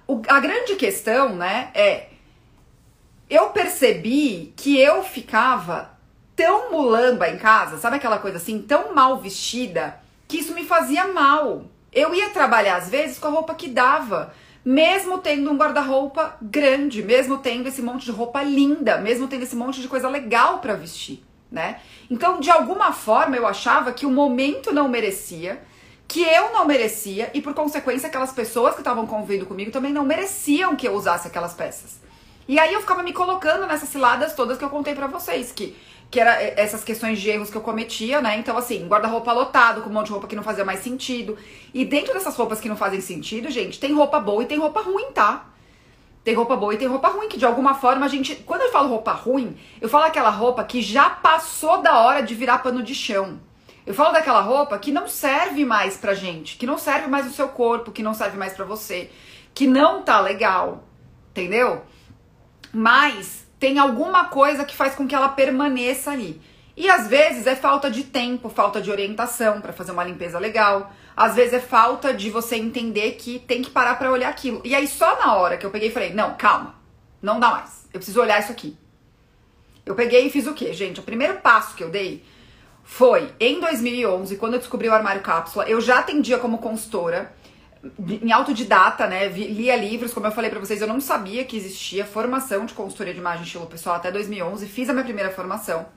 O, 0.05 0.21
a 0.27 0.39
grande 0.39 0.75
questão, 0.75 1.35
né, 1.35 1.69
é 1.73 2.09
eu 3.29 3.49
percebi 3.49 4.53
que 4.55 4.79
eu 4.79 5.03
ficava 5.03 5.97
tão 6.35 6.71
mulamba 6.71 7.27
em 7.29 7.37
casa, 7.37 7.77
sabe 7.77 7.97
aquela 7.97 8.19
coisa 8.19 8.37
assim, 8.37 8.61
tão 8.61 8.93
mal 8.93 9.19
vestida, 9.19 9.99
que 10.27 10.37
isso 10.37 10.53
me 10.53 10.63
fazia 10.63 11.07
mal. 11.07 11.65
Eu 11.91 12.13
ia 12.13 12.29
trabalhar 12.29 12.77
às 12.77 12.89
vezes 12.89 13.17
com 13.17 13.27
a 13.27 13.31
roupa 13.31 13.55
que 13.55 13.67
dava, 13.67 14.33
mesmo 14.63 15.17
tendo 15.17 15.51
um 15.51 15.57
guarda-roupa 15.57 16.37
grande, 16.41 17.01
mesmo 17.01 17.39
tendo 17.39 17.67
esse 17.67 17.81
monte 17.81 18.05
de 18.05 18.11
roupa 18.11 18.43
linda, 18.43 18.97
mesmo 18.97 19.27
tendo 19.27 19.43
esse 19.43 19.55
monte 19.55 19.81
de 19.81 19.87
coisa 19.87 20.07
legal 20.07 20.59
para 20.59 20.75
vestir, 20.75 21.23
né? 21.51 21.79
Então, 22.09 22.39
de 22.39 22.49
alguma 22.49 22.91
forma, 22.91 23.35
eu 23.35 23.47
achava 23.47 23.91
que 23.91 24.05
o 24.05 24.11
momento 24.11 24.73
não 24.73 24.87
merecia, 24.87 25.61
que 26.07 26.21
eu 26.21 26.53
não 26.53 26.65
merecia 26.65 27.29
e 27.33 27.41
por 27.41 27.53
consequência 27.53 28.07
aquelas 28.07 28.31
pessoas 28.31 28.73
que 28.73 28.81
estavam 28.81 29.05
convivendo 29.05 29.45
comigo 29.45 29.71
também 29.71 29.91
não 29.91 30.05
mereciam 30.05 30.75
que 30.75 30.87
eu 30.87 30.93
usasse 30.93 31.27
aquelas 31.27 31.53
peças. 31.53 31.99
E 32.47 32.57
aí 32.59 32.73
eu 32.73 32.79
ficava 32.79 33.03
me 33.03 33.11
colocando 33.11 33.65
nessas 33.67 33.89
ciladas 33.89 34.33
todas 34.33 34.57
que 34.57 34.63
eu 34.63 34.69
contei 34.69 34.95
para 34.95 35.07
vocês, 35.07 35.51
que 35.51 35.75
que 36.09 36.19
era 36.19 36.41
essas 36.41 36.83
questões 36.83 37.19
de 37.19 37.29
erros 37.29 37.49
que 37.49 37.57
eu 37.57 37.61
cometia, 37.61 38.21
né? 38.21 38.37
Então, 38.37 38.57
assim, 38.57 38.87
guarda-roupa 38.87 39.33
lotado, 39.33 39.81
com 39.81 39.89
um 39.89 39.93
monte 39.93 40.05
de 40.05 40.13
roupa 40.13 40.27
que 40.27 40.35
não 40.35 40.43
fazia 40.43 40.63
mais 40.63 40.79
sentido. 40.79 41.37
E 41.73 41.83
dentro 41.83 42.13
dessas 42.13 42.35
roupas 42.35 42.61
que 42.61 42.69
não 42.69 42.77
fazem 42.77 43.01
sentido, 43.01 43.49
gente, 43.51 43.79
tem 43.79 43.93
roupa 43.93 44.19
boa 44.19 44.41
e 44.41 44.45
tem 44.45 44.57
roupa 44.57 44.81
ruim, 44.81 45.11
tá? 45.11 45.45
Tem 46.27 46.35
roupa 46.35 46.57
boa 46.57 46.73
e 46.73 46.77
tem 46.77 46.89
roupa 46.89 47.07
ruim, 47.07 47.29
que 47.29 47.37
de 47.37 47.45
alguma 47.45 47.73
forma 47.73 48.05
a 48.05 48.09
gente. 48.09 48.35
Quando 48.35 48.59
eu 48.59 48.69
falo 48.69 48.89
roupa 48.89 49.13
ruim, 49.13 49.55
eu 49.79 49.87
falo 49.87 50.03
aquela 50.03 50.29
roupa 50.29 50.61
que 50.61 50.81
já 50.81 51.09
passou 51.09 51.81
da 51.81 51.99
hora 51.99 52.21
de 52.21 52.35
virar 52.35 52.57
pano 52.57 52.83
de 52.83 52.93
chão. 52.93 53.39
Eu 53.85 53.93
falo 53.93 54.11
daquela 54.11 54.41
roupa 54.41 54.77
que 54.77 54.91
não 54.91 55.07
serve 55.07 55.63
mais 55.63 55.95
pra 55.95 56.13
gente, 56.13 56.57
que 56.57 56.65
não 56.65 56.77
serve 56.77 57.07
mais 57.07 57.27
no 57.27 57.31
seu 57.31 57.47
corpo, 57.47 57.93
que 57.93 58.03
não 58.03 58.13
serve 58.13 58.37
mais 58.37 58.51
pra 58.51 58.65
você, 58.65 59.09
que 59.53 59.65
não 59.65 60.01
tá 60.01 60.19
legal, 60.19 60.83
entendeu? 61.29 61.83
Mas 62.73 63.47
tem 63.57 63.79
alguma 63.79 64.25
coisa 64.25 64.65
que 64.65 64.75
faz 64.75 64.95
com 64.95 65.07
que 65.07 65.15
ela 65.15 65.29
permaneça 65.29 66.11
ali. 66.11 66.41
E 66.75 66.89
às 66.89 67.07
vezes 67.07 67.47
é 67.47 67.55
falta 67.55 67.89
de 67.89 68.03
tempo, 68.03 68.49
falta 68.49 68.81
de 68.81 68.91
orientação 68.91 69.61
para 69.61 69.71
fazer 69.71 69.93
uma 69.93 70.03
limpeza 70.03 70.37
legal. 70.37 70.91
Às 71.17 71.35
vezes 71.35 71.53
é 71.53 71.59
falta 71.59 72.13
de 72.13 72.29
você 72.29 72.55
entender 72.57 73.13
que 73.13 73.39
tem 73.39 73.63
que 73.63 73.71
parar 73.71 73.95
para 73.95 74.11
olhar 74.11 74.29
aquilo. 74.29 74.61
E 74.63 74.75
aí 74.75 74.87
só 74.87 75.17
na 75.17 75.35
hora 75.35 75.57
que 75.57 75.65
eu 75.65 75.71
peguei 75.71 75.89
e 75.89 75.91
falei: 75.91 76.13
"Não, 76.13 76.35
calma. 76.35 76.75
Não 77.19 77.39
dá 77.39 77.49
mais. 77.49 77.87
Eu 77.91 77.99
preciso 77.99 78.21
olhar 78.21 78.39
isso 78.39 78.51
aqui". 78.51 78.77
Eu 79.83 79.95
peguei 79.95 80.27
e 80.27 80.29
fiz 80.29 80.45
o 80.45 80.53
quê, 80.53 80.71
gente? 80.73 80.99
O 80.99 81.03
primeiro 81.03 81.39
passo 81.39 81.75
que 81.75 81.83
eu 81.83 81.89
dei 81.89 82.23
foi 82.83 83.33
em 83.39 83.59
2011, 83.59 84.35
quando 84.37 84.53
eu 84.53 84.59
descobri 84.59 84.87
o 84.87 84.93
armário 84.93 85.21
cápsula. 85.21 85.67
Eu 85.67 85.81
já 85.81 85.99
atendia 85.99 86.37
como 86.37 86.59
consultora 86.59 87.33
em 87.99 88.31
autodidata, 88.31 89.07
né? 89.07 89.27
Lia 89.27 89.75
livros, 89.75 90.13
como 90.13 90.27
eu 90.27 90.31
falei 90.31 90.49
para 90.49 90.59
vocês, 90.59 90.81
eu 90.81 90.87
não 90.87 90.99
sabia 90.99 91.43
que 91.45 91.57
existia 91.57 92.05
formação 92.05 92.65
de 92.65 92.73
consultoria 92.73 93.13
de 93.13 93.19
imagem 93.19 93.43
estilo 93.43 93.65
pessoal 93.65 93.95
até 93.95 94.11
2011, 94.11 94.67
fiz 94.67 94.89
a 94.89 94.93
minha 94.93 95.05
primeira 95.05 95.31
formação. 95.31 95.87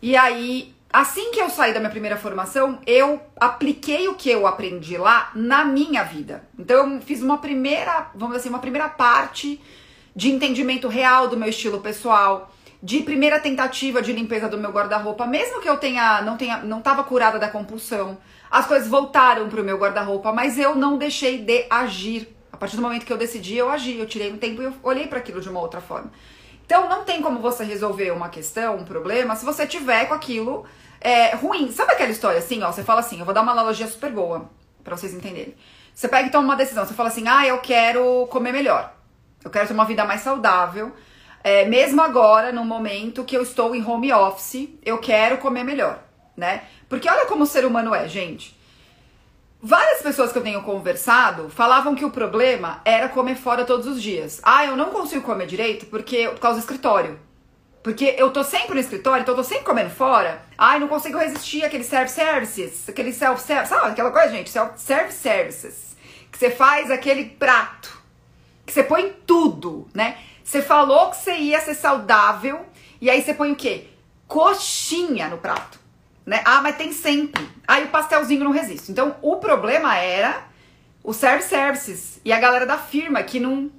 E 0.00 0.16
aí, 0.16 0.74
assim 1.00 1.30
que 1.30 1.40
eu 1.40 1.50
saí 1.50 1.72
da 1.72 1.80
minha 1.80 1.90
primeira 1.90 2.16
formação, 2.16 2.78
eu 2.86 3.20
apliquei 3.38 4.08
o 4.08 4.14
que 4.14 4.30
eu 4.30 4.46
aprendi 4.46 4.96
lá 4.96 5.30
na 5.34 5.64
minha 5.64 6.02
vida. 6.02 6.42
Então 6.58 6.94
eu 6.94 7.00
fiz 7.00 7.22
uma 7.22 7.38
primeira, 7.38 8.10
vamos 8.14 8.36
dizer 8.36 8.40
assim, 8.40 8.48
uma 8.48 8.58
primeira 8.58 8.88
parte 8.88 9.60
de 10.14 10.30
entendimento 10.30 10.88
real 10.88 11.28
do 11.28 11.36
meu 11.36 11.48
estilo 11.48 11.80
pessoal, 11.80 12.52
de 12.82 13.00
primeira 13.00 13.38
tentativa 13.40 14.00
de 14.00 14.12
limpeza 14.12 14.48
do 14.48 14.58
meu 14.58 14.70
guarda-roupa, 14.70 15.26
mesmo 15.26 15.60
que 15.60 15.68
eu 15.68 15.76
tenha 15.76 16.22
não 16.22 16.36
tenha 16.36 16.58
não 16.58 16.80
tava 16.80 17.04
curada 17.04 17.38
da 17.38 17.48
compulsão 17.48 18.18
as 18.50 18.66
coisas 18.66 18.88
voltaram 18.88 19.48
pro 19.48 19.64
meu 19.64 19.76
guarda-roupa, 19.76 20.32
mas 20.32 20.58
eu 20.58 20.74
não 20.74 20.96
deixei 20.96 21.38
de 21.38 21.66
agir. 21.68 22.34
A 22.52 22.56
partir 22.56 22.76
do 22.76 22.82
momento 22.82 23.04
que 23.04 23.12
eu 23.12 23.18
decidi, 23.18 23.56
eu 23.56 23.68
agi, 23.68 23.98
eu 23.98 24.06
tirei 24.06 24.32
um 24.32 24.38
tempo 24.38 24.62
e 24.62 24.64
eu 24.64 24.72
olhei 24.82 25.06
para 25.06 25.18
aquilo 25.18 25.40
de 25.40 25.48
uma 25.48 25.60
outra 25.60 25.80
forma. 25.80 26.10
Então 26.64 26.88
não 26.88 27.04
tem 27.04 27.20
como 27.20 27.40
você 27.40 27.64
resolver 27.64 28.10
uma 28.12 28.28
questão, 28.28 28.76
um 28.76 28.84
problema, 28.84 29.36
se 29.36 29.44
você 29.44 29.66
tiver 29.66 30.06
com 30.06 30.14
aquilo 30.14 30.64
é, 31.00 31.34
ruim. 31.34 31.70
Sabe 31.72 31.92
aquela 31.92 32.10
história 32.10 32.38
assim, 32.38 32.62
ó? 32.62 32.72
Você 32.72 32.82
fala 32.82 33.00
assim, 33.00 33.18
eu 33.18 33.24
vou 33.24 33.34
dar 33.34 33.42
uma 33.42 33.52
analogia 33.52 33.86
super 33.86 34.10
boa 34.10 34.50
para 34.82 34.96
vocês 34.96 35.14
entenderem. 35.14 35.54
Você 35.94 36.08
pega 36.08 36.28
e 36.28 36.30
toma 36.30 36.44
uma 36.44 36.56
decisão, 36.56 36.84
você 36.84 36.94
fala 36.94 37.08
assim, 37.08 37.26
ah, 37.26 37.46
eu 37.46 37.58
quero 37.58 38.26
comer 38.30 38.52
melhor. 38.52 38.92
Eu 39.42 39.50
quero 39.50 39.66
ter 39.66 39.74
uma 39.74 39.84
vida 39.84 40.04
mais 40.04 40.20
saudável. 40.20 40.92
É, 41.42 41.64
mesmo 41.64 42.02
agora, 42.02 42.52
no 42.52 42.64
momento 42.64 43.24
que 43.24 43.36
eu 43.36 43.42
estou 43.42 43.74
em 43.74 43.84
home 43.84 44.12
office, 44.12 44.68
eu 44.84 44.98
quero 44.98 45.38
comer 45.38 45.64
melhor, 45.64 46.02
né? 46.36 46.64
Porque 46.88 47.08
olha 47.08 47.26
como 47.26 47.44
o 47.44 47.46
ser 47.46 47.64
humano 47.64 47.94
é, 47.94 48.08
gente. 48.08 48.56
Várias 49.62 50.02
pessoas 50.02 50.32
que 50.32 50.38
eu 50.38 50.42
tenho 50.42 50.62
conversado 50.62 51.48
falavam 51.48 51.94
que 51.94 52.04
o 52.04 52.10
problema 52.10 52.80
era 52.84 53.08
comer 53.08 53.36
fora 53.36 53.64
todos 53.64 53.86
os 53.86 54.02
dias. 54.02 54.40
Ah, 54.42 54.64
eu 54.64 54.76
não 54.76 54.90
consigo 54.90 55.24
comer 55.24 55.46
direito 55.46 55.86
porque 55.86 56.28
por 56.28 56.40
causa 56.40 56.58
do 56.58 56.62
escritório. 56.62 57.18
Porque 57.86 58.16
eu 58.18 58.32
tô 58.32 58.42
sempre 58.42 58.74
no 58.74 58.80
escritório, 58.80 59.22
então 59.22 59.32
eu 59.32 59.36
tô 59.36 59.44
sempre 59.44 59.62
comendo 59.62 59.90
fora. 59.90 60.42
Ai, 60.58 60.80
não 60.80 60.88
consigo 60.88 61.18
resistir 61.18 61.64
àquele 61.64 61.84
self-services, 61.84 62.88
aquele 62.88 63.12
self-service, 63.12 63.68
sabe 63.68 63.92
aquela 63.92 64.10
coisa, 64.10 64.30
gente? 64.30 64.50
Self-services. 64.50 65.96
Que 66.32 66.36
você 66.36 66.50
faz 66.50 66.90
aquele 66.90 67.26
prato, 67.26 68.02
que 68.66 68.72
você 68.72 68.82
põe 68.82 69.14
tudo, 69.24 69.86
né? 69.94 70.18
Você 70.42 70.60
falou 70.60 71.10
que 71.10 71.16
você 71.18 71.36
ia 71.36 71.60
ser 71.60 71.74
saudável, 71.74 72.66
e 73.00 73.08
aí 73.08 73.22
você 73.22 73.32
põe 73.32 73.52
o 73.52 73.56
quê? 73.56 73.86
Coxinha 74.26 75.28
no 75.28 75.38
prato 75.38 75.78
né? 76.26 76.42
Ah, 76.44 76.60
mas 76.60 76.74
tem 76.74 76.92
sempre. 76.92 77.48
Aí 77.68 77.84
o 77.84 77.88
pastelzinho 77.90 78.42
não 78.42 78.50
resiste. 78.50 78.90
Então, 78.90 79.14
o 79.22 79.36
problema 79.36 79.96
era 79.96 80.42
o 81.04 81.12
service 81.12 81.48
services 81.48 82.20
e 82.24 82.32
a 82.32 82.40
galera 82.40 82.66
da 82.66 82.78
firma 82.78 83.22
que 83.22 83.38
não 83.38 83.70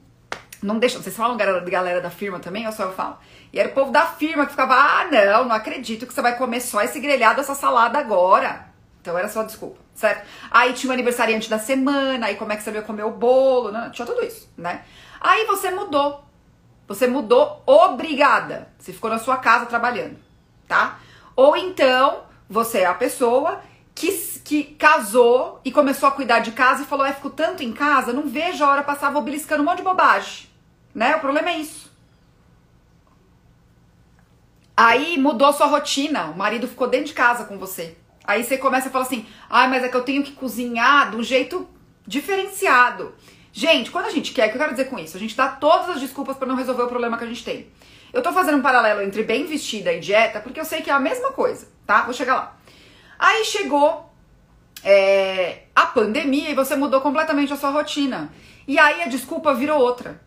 não 0.62 0.80
deixa. 0.80 1.02
Vocês 1.02 1.16
falam 1.16 1.38
galera, 1.38 2.02
da 2.02 2.10
firma 2.10 2.40
também 2.40 2.66
ou 2.66 2.72
só 2.72 2.84
eu 2.84 2.94
falo? 2.94 3.18
E 3.52 3.60
era 3.60 3.70
o 3.70 3.74
povo 3.74 3.92
da 3.92 4.06
firma 4.06 4.46
que 4.46 4.52
ficava: 4.52 4.74
"Ah, 4.74 5.08
não, 5.12 5.46
não 5.46 5.56
acredito 5.56 6.06
que 6.06 6.14
você 6.14 6.22
vai 6.22 6.38
comer 6.38 6.62
só 6.62 6.82
esse 6.82 7.00
grelhado, 7.00 7.42
essa 7.42 7.56
salada 7.56 8.00
agora". 8.00 8.68
Então 9.02 9.18
era 9.18 9.30
só 9.30 9.44
desculpa, 9.44 9.80
certo? 9.94 10.28
Aí 10.52 10.74
tinha 10.74 10.92
o 10.92 10.94
aniversariante 10.94 11.50
da 11.50 11.58
semana, 11.58 12.26
aí 12.28 12.36
como 12.36 12.52
é 12.52 12.58
que 12.58 12.64
você 12.64 12.72
ia 12.72 12.82
comer 12.82 13.04
o 13.04 13.12
bolo, 13.12 13.72
não, 13.72 13.90
tinha 13.90 14.06
tudo 14.06 14.24
isso, 14.24 14.52
né? 14.58 14.84
Aí 15.22 15.46
você 15.46 15.72
mudou. 15.72 16.24
Você 16.88 17.08
mudou 17.08 17.62
obrigada. 17.66 18.70
Você 18.78 18.94
ficou 18.94 19.10
na 19.10 19.20
sua 19.20 19.38
casa 19.38 19.66
trabalhando, 19.66 20.18
tá? 20.68 21.00
Ou 21.36 21.56
então 21.56 22.24
você 22.50 22.80
é 22.80 22.86
a 22.86 22.94
pessoa 22.94 23.62
que, 23.98 24.12
que 24.44 24.64
casou 24.64 25.60
e 25.66 25.72
começou 25.72 26.08
a 26.08 26.12
cuidar 26.12 26.40
de 26.40 26.52
casa 26.52 26.84
e 26.84 26.86
falou: 26.86 27.04
é, 27.04 27.12
fico 27.12 27.32
tanto 27.32 27.64
em 27.64 27.74
casa, 27.74 28.14
não 28.14 28.28
vejo 28.28 28.64
a 28.64 28.70
hora 28.70 28.84
passar, 28.84 29.10
vou 29.10 29.24
beliscando 29.24 29.64
um 29.64 29.66
monte 29.66 29.78
de 29.78 29.84
bobagem. 29.84 30.48
Né? 30.94 31.16
O 31.16 31.20
problema 31.20 31.50
é 31.50 31.58
isso. 31.58 31.92
Aí 34.76 35.18
mudou 35.18 35.52
sua 35.52 35.66
rotina, 35.66 36.26
o 36.26 36.38
marido 36.38 36.68
ficou 36.68 36.88
dentro 36.88 37.08
de 37.08 37.14
casa 37.14 37.46
com 37.46 37.58
você. 37.58 37.98
Aí 38.24 38.44
você 38.44 38.60
começa 38.60 38.90
a 38.90 38.92
falar 38.92 39.06
assim: 39.06 39.26
ai, 39.50 39.68
mas 39.68 39.84
é 39.84 39.90
que 39.90 39.98
eu 39.98 40.04
tenho 40.04 40.24
que 40.24 40.34
cozinhar 40.34 41.10
de 41.10 41.18
um 41.18 41.24
jeito 41.24 41.68
diferenciado. 42.06 43.16
Gente, 43.52 43.90
quando 43.90 44.06
a 44.06 44.12
gente 44.12 44.32
quer, 44.32 44.46
o 44.46 44.50
que 44.52 44.58
eu 44.58 44.62
quero 44.62 44.74
dizer 44.74 44.86
com 44.86 45.00
isso? 45.00 45.18
A 45.18 45.20
gente 45.20 45.36
dá 45.36 45.48
todas 45.48 45.90
as 45.90 46.00
desculpas 46.00 46.38
para 46.38 46.48
não 46.48 46.56
resolver 46.56 46.84
o 46.84 46.88
problema 46.88 47.18
que 47.18 47.24
a 47.24 47.28
gente 47.28 47.44
tem. 47.44 47.68
Eu 48.14 48.22
tô 48.22 48.32
fazendo 48.32 48.60
um 48.60 48.62
paralelo 48.62 49.02
entre 49.02 49.24
bem 49.24 49.48
vestida 49.48 49.92
e 49.92 50.00
dieta 50.00 50.40
porque 50.40 50.60
eu 50.60 50.66
sei 50.66 50.84
que 50.84 50.92
é 50.92 50.94
a 50.94 51.00
mesma 51.00 51.32
coisa 51.32 51.76
tá? 51.88 52.02
Vou 52.04 52.14
chegar 52.14 52.36
lá. 52.36 52.57
Aí 53.18 53.46
chegou 53.46 54.12
é, 54.84 55.64
a 55.76 55.86
pandemia 55.86 56.50
e 56.50 56.56
você 56.56 56.76
mudou 56.76 57.02
completamente 57.02 57.52
a 57.52 57.58
sua 57.58 57.70
rotina. 57.70 58.32
E 58.68 58.78
aí 58.78 59.02
a 59.02 59.08
desculpa 59.08 59.54
virou 59.54 59.80
outra. 59.80 60.22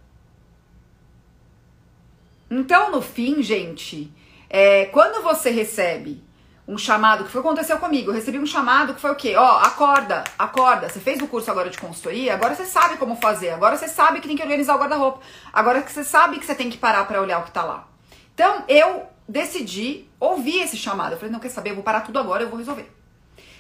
Então, 2.51 2.91
no 2.91 3.01
fim, 3.01 3.43
gente, 3.43 4.13
é, 4.49 4.87
quando 4.87 5.23
você 5.23 5.51
recebe 5.51 6.25
um 6.67 6.77
chamado, 6.77 7.25
que 7.25 7.31
foi 7.31 7.41
o 7.41 7.43
que 7.43 7.49
aconteceu 7.49 7.79
comigo, 7.79 8.11
eu 8.11 8.15
recebi 8.15 8.39
um 8.39 8.47
chamado 8.47 8.95
que 8.95 9.01
foi 9.01 9.11
o 9.11 9.17
quê? 9.17 9.35
Ó, 9.37 9.59
acorda, 9.59 10.25
acorda, 10.39 10.89
você 10.89 11.01
fez 11.01 11.21
o 11.21 11.27
curso 11.27 11.51
agora 11.51 11.69
de 11.69 11.79
consultoria, 11.79 12.35
agora 12.35 12.55
você 12.55 12.65
sabe 12.65 12.97
como 12.97 13.17
fazer, 13.17 13.51
agora 13.51 13.77
você 13.77 13.89
sabe 13.89 14.21
que 14.21 14.29
tem 14.29 14.37
que 14.37 14.43
organizar 14.43 14.77
o 14.77 14.79
guarda-roupa, 14.79 15.21
agora 15.53 15.83
que 15.83 15.91
você 15.91 16.05
sabe 16.05 16.39
que 16.39 16.47
você 16.47 16.55
tem 16.55 16.71
que 16.71 16.79
parar 16.79 17.07
para 17.07 17.21
olhar 17.21 17.41
o 17.41 17.45
que 17.45 17.51
tá 17.51 17.65
lá. 17.65 17.89
Então, 18.35 18.65
eu 18.69 19.07
decidi 19.31 20.07
ouvir 20.19 20.63
esse 20.63 20.77
chamado. 20.77 21.13
Eu 21.13 21.19
falei, 21.19 21.33
não 21.33 21.39
quer 21.39 21.51
saber, 21.51 21.71
eu 21.71 21.77
vou 21.77 21.85
parar 21.85 22.01
tudo 22.01 22.19
agora, 22.19 22.43
eu 22.43 22.49
vou 22.49 22.59
resolver. 22.59 22.91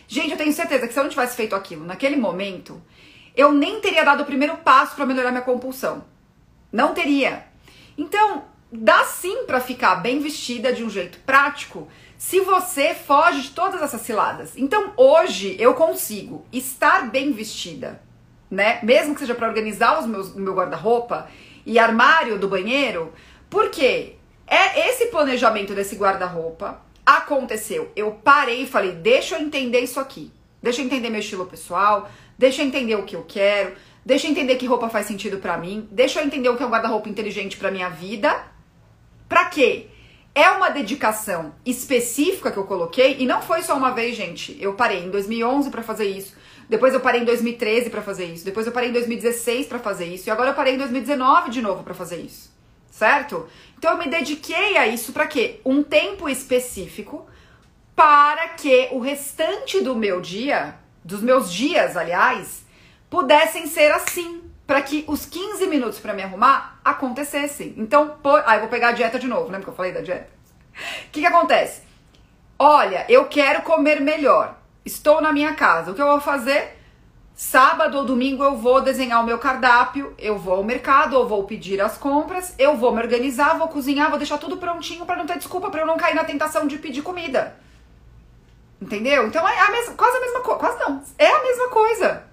Gente, 0.08 0.32
eu 0.32 0.36
tenho 0.36 0.52
certeza 0.52 0.86
que 0.88 0.92
se 0.92 0.98
eu 0.98 1.04
não 1.04 1.10
tivesse 1.10 1.36
feito 1.36 1.54
aquilo 1.54 1.84
naquele 1.84 2.16
momento, 2.16 2.82
eu 3.36 3.52
nem 3.52 3.80
teria 3.80 4.04
dado 4.04 4.22
o 4.22 4.26
primeiro 4.26 4.56
passo 4.58 4.96
para 4.96 5.06
melhorar 5.06 5.30
minha 5.30 5.42
compulsão. 5.42 6.04
Não 6.72 6.92
teria. 6.92 7.44
Então, 7.96 8.44
dá 8.72 9.04
sim 9.04 9.44
para 9.46 9.60
ficar 9.60 9.96
bem 9.96 10.18
vestida 10.18 10.72
de 10.72 10.82
um 10.82 10.90
jeito 10.90 11.18
prático 11.20 11.88
se 12.18 12.40
você 12.40 12.92
foge 12.92 13.42
de 13.42 13.50
todas 13.50 13.80
essas 13.80 14.00
ciladas. 14.00 14.52
Então, 14.56 14.92
hoje 14.96 15.56
eu 15.60 15.74
consigo 15.74 16.44
estar 16.52 17.08
bem 17.08 17.32
vestida, 17.32 18.02
né? 18.50 18.80
Mesmo 18.82 19.14
que 19.14 19.20
seja 19.20 19.34
para 19.36 19.48
organizar 19.48 20.00
os 20.00 20.06
meus, 20.06 20.34
o 20.34 20.40
meu 20.40 20.54
guarda-roupa 20.54 21.28
e 21.64 21.78
armário 21.78 22.38
do 22.38 22.48
banheiro, 22.48 23.12
porque 23.48 24.16
é 24.50 24.88
esse 24.88 25.06
planejamento 25.06 25.74
desse 25.74 25.94
guarda-roupa 25.94 26.82
aconteceu. 27.06 27.90
Eu 27.94 28.12
parei 28.12 28.64
e 28.64 28.66
falei: 28.66 28.92
deixa 28.92 29.36
eu 29.36 29.40
entender 29.40 29.80
isso 29.80 30.00
aqui. 30.00 30.32
Deixa 30.62 30.82
eu 30.82 30.84
entender 30.84 31.08
meu 31.08 31.20
estilo 31.20 31.46
pessoal, 31.46 32.10
deixa 32.36 32.60
eu 32.60 32.66
entender 32.66 32.94
o 32.94 33.04
que 33.04 33.16
eu 33.16 33.24
quero, 33.26 33.72
deixa 34.04 34.26
eu 34.26 34.30
entender 34.30 34.56
que 34.56 34.66
roupa 34.66 34.90
faz 34.90 35.06
sentido 35.06 35.38
para 35.38 35.56
mim, 35.56 35.88
deixa 35.90 36.20
eu 36.20 36.26
entender 36.26 36.50
o 36.50 36.56
que 36.56 36.62
é 36.62 36.66
um 36.66 36.70
guarda-roupa 36.70 37.08
inteligente 37.08 37.56
para 37.56 37.70
minha 37.70 37.88
vida. 37.88 38.44
Pra 39.26 39.46
quê? 39.46 39.86
É 40.34 40.50
uma 40.50 40.68
dedicação 40.68 41.54
específica 41.64 42.52
que 42.52 42.58
eu 42.58 42.64
coloquei 42.64 43.16
e 43.18 43.26
não 43.26 43.40
foi 43.40 43.62
só 43.62 43.76
uma 43.76 43.90
vez, 43.90 44.14
gente. 44.14 44.56
Eu 44.60 44.74
parei 44.74 45.04
em 45.04 45.10
2011 45.10 45.70
para 45.70 45.82
fazer 45.82 46.06
isso. 46.06 46.36
Depois 46.68 46.92
eu 46.92 47.00
parei 47.00 47.22
em 47.22 47.24
2013 47.24 47.90
para 47.90 48.02
fazer 48.02 48.26
isso. 48.26 48.44
Depois 48.44 48.66
eu 48.66 48.72
parei 48.72 48.90
em 48.90 48.92
2016 48.92 49.66
para 49.66 49.78
fazer 49.78 50.06
isso. 50.06 50.28
E 50.28 50.30
agora 50.30 50.50
eu 50.50 50.54
parei 50.54 50.74
em 50.74 50.78
2019 50.78 51.50
de 51.50 51.62
novo 51.62 51.82
para 51.82 51.94
fazer 51.94 52.20
isso. 52.20 52.50
Certo? 53.00 53.48
Então 53.78 53.92
eu 53.92 53.96
me 53.96 54.08
dediquei 54.08 54.76
a 54.76 54.86
isso 54.86 55.10
para 55.14 55.26
quê? 55.26 55.58
Um 55.64 55.82
tempo 55.82 56.28
específico 56.28 57.26
para 57.96 58.48
que 58.48 58.90
o 58.92 58.98
restante 58.98 59.80
do 59.80 59.96
meu 59.96 60.20
dia, 60.20 60.74
dos 61.02 61.22
meus 61.22 61.50
dias, 61.50 61.96
aliás, 61.96 62.62
pudessem 63.08 63.66
ser 63.66 63.90
assim, 63.90 64.42
para 64.66 64.82
que 64.82 65.02
os 65.08 65.24
15 65.24 65.66
minutos 65.66 65.98
para 65.98 66.12
me 66.12 66.22
arrumar 66.22 66.78
acontecessem. 66.84 67.72
Então, 67.78 68.18
aí 68.22 68.42
ah, 68.44 68.54
eu 68.56 68.60
vou 68.60 68.68
pegar 68.68 68.88
a 68.88 68.92
dieta 68.92 69.18
de 69.18 69.26
novo, 69.26 69.44
lembra 69.44 69.62
que 69.62 69.68
eu 69.68 69.74
falei 69.74 69.92
da 69.92 70.02
dieta? 70.02 70.28
O 71.06 71.10
que, 71.10 71.20
que 71.22 71.26
acontece? 71.26 71.80
Olha, 72.58 73.06
eu 73.08 73.24
quero 73.24 73.62
comer 73.62 73.98
melhor. 73.98 74.58
Estou 74.84 75.22
na 75.22 75.32
minha 75.32 75.54
casa. 75.54 75.90
O 75.90 75.94
que 75.94 76.02
eu 76.02 76.06
vou 76.06 76.20
fazer? 76.20 76.78
Sábado 77.34 77.96
ou 77.96 78.04
domingo 78.04 78.44
eu 78.44 78.56
vou 78.56 78.82
desenhar 78.82 79.22
o 79.22 79.26
meu 79.26 79.38
cardápio, 79.38 80.14
eu 80.18 80.38
vou 80.38 80.56
ao 80.56 80.64
mercado 80.64 81.14
ou 81.14 81.26
vou 81.26 81.44
pedir 81.44 81.80
as 81.80 81.96
compras, 81.96 82.54
eu 82.58 82.76
vou 82.76 82.92
me 82.92 83.00
organizar, 83.00 83.56
vou 83.56 83.68
cozinhar, 83.68 84.10
vou 84.10 84.18
deixar 84.18 84.36
tudo 84.36 84.58
prontinho 84.58 85.06
para 85.06 85.16
não 85.16 85.26
ter 85.26 85.38
desculpa 85.38 85.70
para 85.70 85.80
eu 85.80 85.86
não 85.86 85.96
cair 85.96 86.14
na 86.14 86.24
tentação 86.24 86.66
de 86.66 86.78
pedir 86.78 87.02
comida. 87.02 87.56
Entendeu? 88.80 89.26
Então 89.26 89.46
é 89.48 89.58
a 89.58 89.70
mesma, 89.70 89.94
quase 89.94 90.16
a 90.16 90.20
mesma 90.20 90.40
coisa, 90.40 90.58
quase 90.60 90.78
não, 90.78 91.02
é 91.18 91.28
a 91.28 91.42
mesma 91.42 91.68
coisa, 91.68 92.24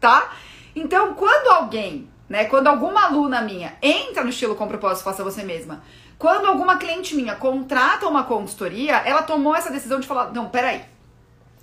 tá? 0.00 0.32
Então, 0.74 1.14
quando 1.14 1.48
alguém, 1.48 2.08
né, 2.28 2.44
quando 2.44 2.68
alguma 2.68 3.04
aluna 3.04 3.40
minha 3.40 3.76
entra 3.82 4.22
no 4.22 4.30
estilo 4.30 4.54
com 4.54 4.68
propósito, 4.68 5.04
faça 5.04 5.24
você 5.24 5.42
mesma, 5.42 5.82
quando 6.20 6.46
alguma 6.46 6.76
cliente 6.76 7.16
minha 7.16 7.34
contrata 7.34 8.06
uma 8.06 8.24
consultoria, 8.24 8.96
ela 8.98 9.22
tomou 9.22 9.56
essa 9.56 9.70
decisão 9.70 9.98
de 9.98 10.06
falar: 10.06 10.32
não, 10.32 10.48
peraí, 10.48 10.84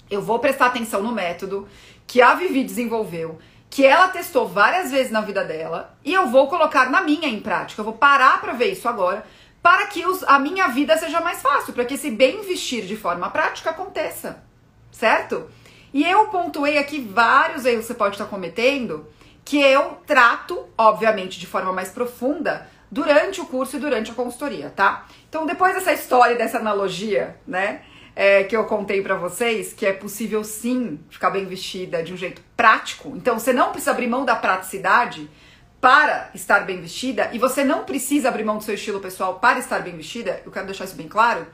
eu 0.09 0.21
vou 0.21 0.39
prestar 0.39 0.65
atenção 0.65 1.03
no 1.03 1.11
método 1.11 1.67
que 2.07 2.21
a 2.21 2.33
Vivi 2.33 2.63
desenvolveu, 2.63 3.37
que 3.69 3.85
ela 3.85 4.07
testou 4.07 4.47
várias 4.47 4.89
vezes 4.89 5.11
na 5.11 5.21
vida 5.21 5.43
dela, 5.43 5.95
e 6.03 6.13
eu 6.13 6.27
vou 6.27 6.47
colocar 6.47 6.89
na 6.89 7.01
minha 7.01 7.27
em 7.27 7.41
prática. 7.41 7.81
Eu 7.81 7.85
vou 7.85 7.93
parar 7.93 8.39
para 8.39 8.53
ver 8.53 8.71
isso 8.71 8.87
agora, 8.87 9.25
para 9.61 9.85
que 9.87 10.05
os, 10.05 10.23
a 10.23 10.39
minha 10.39 10.69
vida 10.69 10.97
seja 10.97 11.19
mais 11.19 11.41
fácil, 11.41 11.73
para 11.73 11.83
que 11.83 11.95
esse 11.95 12.09
bem 12.09 12.41
vestir 12.41 12.85
de 12.85 12.95
forma 12.95 13.29
prática 13.29 13.71
aconteça, 13.71 14.41
certo? 14.91 15.49
E 15.93 16.03
eu 16.03 16.27
pontuei 16.27 16.77
aqui 16.77 17.01
vários 17.01 17.65
erros 17.65 17.81
que 17.81 17.87
você 17.87 17.93
pode 17.93 18.15
estar 18.15 18.25
cometendo, 18.25 19.05
que 19.43 19.59
eu 19.59 19.97
trato, 20.05 20.65
obviamente, 20.77 21.39
de 21.39 21.47
forma 21.47 21.73
mais 21.73 21.89
profunda 21.89 22.69
durante 22.89 23.41
o 23.41 23.45
curso 23.45 23.75
e 23.75 23.79
durante 23.79 24.11
a 24.11 24.13
consultoria, 24.13 24.71
tá? 24.73 25.05
Então, 25.27 25.45
depois 25.45 25.73
dessa 25.73 25.91
história, 25.91 26.37
dessa 26.37 26.57
analogia, 26.57 27.37
né, 27.45 27.81
é, 28.19 28.43
que 28.43 28.57
eu 28.57 28.65
contei 28.65 28.99
para 29.03 29.13
vocês, 29.13 29.73
que 29.73 29.85
é 29.85 29.93
possível 29.93 30.43
sim 30.43 30.99
ficar 31.07 31.29
bem 31.29 31.45
vestida 31.45 32.01
de 32.01 32.11
um 32.11 32.17
jeito 32.17 32.41
prático. 32.57 33.13
Então, 33.15 33.37
você 33.37 33.53
não 33.53 33.69
precisa 33.69 33.91
abrir 33.91 34.07
mão 34.07 34.25
da 34.25 34.35
praticidade 34.35 35.29
para 35.79 36.31
estar 36.33 36.61
bem 36.61 36.81
vestida 36.81 37.29
e 37.31 37.37
você 37.37 37.63
não 37.63 37.83
precisa 37.83 38.29
abrir 38.29 38.43
mão 38.43 38.57
do 38.57 38.63
seu 38.63 38.73
estilo 38.73 38.99
pessoal 38.99 39.35
para 39.35 39.59
estar 39.59 39.83
bem 39.83 39.95
vestida. 39.95 40.41
Eu 40.43 40.51
quero 40.51 40.65
deixar 40.65 40.85
isso 40.85 40.95
bem 40.95 41.07
claro. 41.07 41.45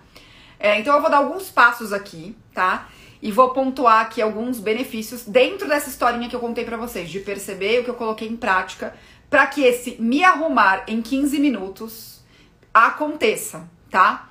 É, 0.57 0.79
então, 0.79 0.95
eu 0.95 1.01
vou 1.01 1.11
dar 1.11 1.17
alguns 1.17 1.49
passos 1.49 1.91
aqui, 1.91 2.33
tá? 2.53 2.87
E 3.21 3.29
vou 3.29 3.49
pontuar 3.49 3.99
aqui 3.99 4.21
alguns 4.21 4.57
benefícios 4.57 5.25
dentro 5.25 5.67
dessa 5.67 5.89
historinha 5.89 6.29
que 6.29 6.35
eu 6.35 6.39
contei 6.39 6.63
para 6.63 6.77
vocês, 6.77 7.09
de 7.09 7.19
perceber 7.19 7.81
o 7.81 7.83
que 7.83 7.89
eu 7.89 7.95
coloquei 7.95 8.29
em 8.29 8.37
prática 8.37 8.95
para 9.29 9.45
que 9.47 9.65
esse 9.65 10.01
me 10.01 10.23
arrumar 10.23 10.85
em 10.87 11.01
15 11.01 11.39
minutos 11.39 12.23
aconteça, 12.73 13.67
tá? 13.91 14.29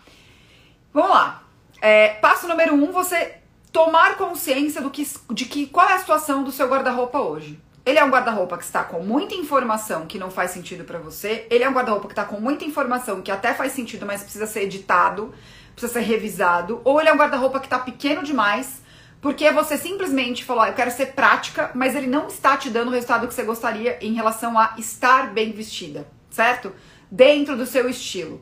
Vamos 0.94 1.10
lá. 1.10 1.41
É, 1.82 2.10
passo 2.20 2.46
número 2.46 2.74
um, 2.74 2.92
você 2.92 3.38
tomar 3.72 4.16
consciência 4.16 4.80
do 4.80 4.88
que, 4.88 5.04
de 5.32 5.46
que 5.46 5.66
qual 5.66 5.88
é 5.88 5.94
a 5.94 5.98
situação 5.98 6.44
do 6.44 6.52
seu 6.52 6.68
guarda-roupa 6.68 7.18
hoje. 7.18 7.60
Ele 7.84 7.98
é 7.98 8.04
um 8.04 8.10
guarda-roupa 8.10 8.57
que 8.57 8.62
está 8.62 8.85
com 8.85 9.00
muita 9.00 9.35
informação 9.35 10.07
que 10.07 10.16
não 10.16 10.30
faz 10.30 10.52
sentido 10.52 10.85
para 10.85 11.00
você. 11.00 11.44
Ele 11.50 11.64
é 11.64 11.68
um 11.68 11.72
guarda-roupa 11.72 12.07
que 12.07 12.12
está 12.12 12.24
com 12.24 12.38
muita 12.38 12.64
informação 12.64 13.20
que 13.20 13.33
até 13.33 13.52
faz 13.52 13.72
sentido, 13.72 14.07
mas 14.07 14.22
precisa 14.22 14.46
ser 14.46 14.62
editado, 14.62 15.35
precisa 15.72 15.94
ser 15.94 16.07
revisado. 16.07 16.80
Ou 16.85 17.00
ele 17.00 17.09
é 17.09 17.12
um 17.12 17.16
guarda-roupa 17.16 17.59
que 17.59 17.66
está 17.66 17.80
pequeno 17.80 18.22
demais 18.22 18.80
porque 19.20 19.50
você 19.50 19.76
simplesmente 19.76 20.44
falou, 20.44 20.62
ah, 20.62 20.68
eu 20.68 20.74
quero 20.74 20.90
ser 20.92 21.14
prática, 21.14 21.72
mas 21.74 21.96
ele 21.96 22.07
não 22.07 22.28
está 22.28 22.57
te 22.57 22.70
dando 22.70 22.88
o 22.88 22.92
resultado 22.92 23.26
que 23.26 23.35
você 23.35 23.42
gostaria 23.42 23.98
em 24.00 24.14
relação 24.14 24.57
a 24.57 24.74
estar 24.78 25.33
bem 25.33 25.50
vestida, 25.50 26.07
certo? 26.30 26.72
Dentro 27.11 27.57
do 27.57 27.66
seu 27.66 27.88
estilo. 27.88 28.40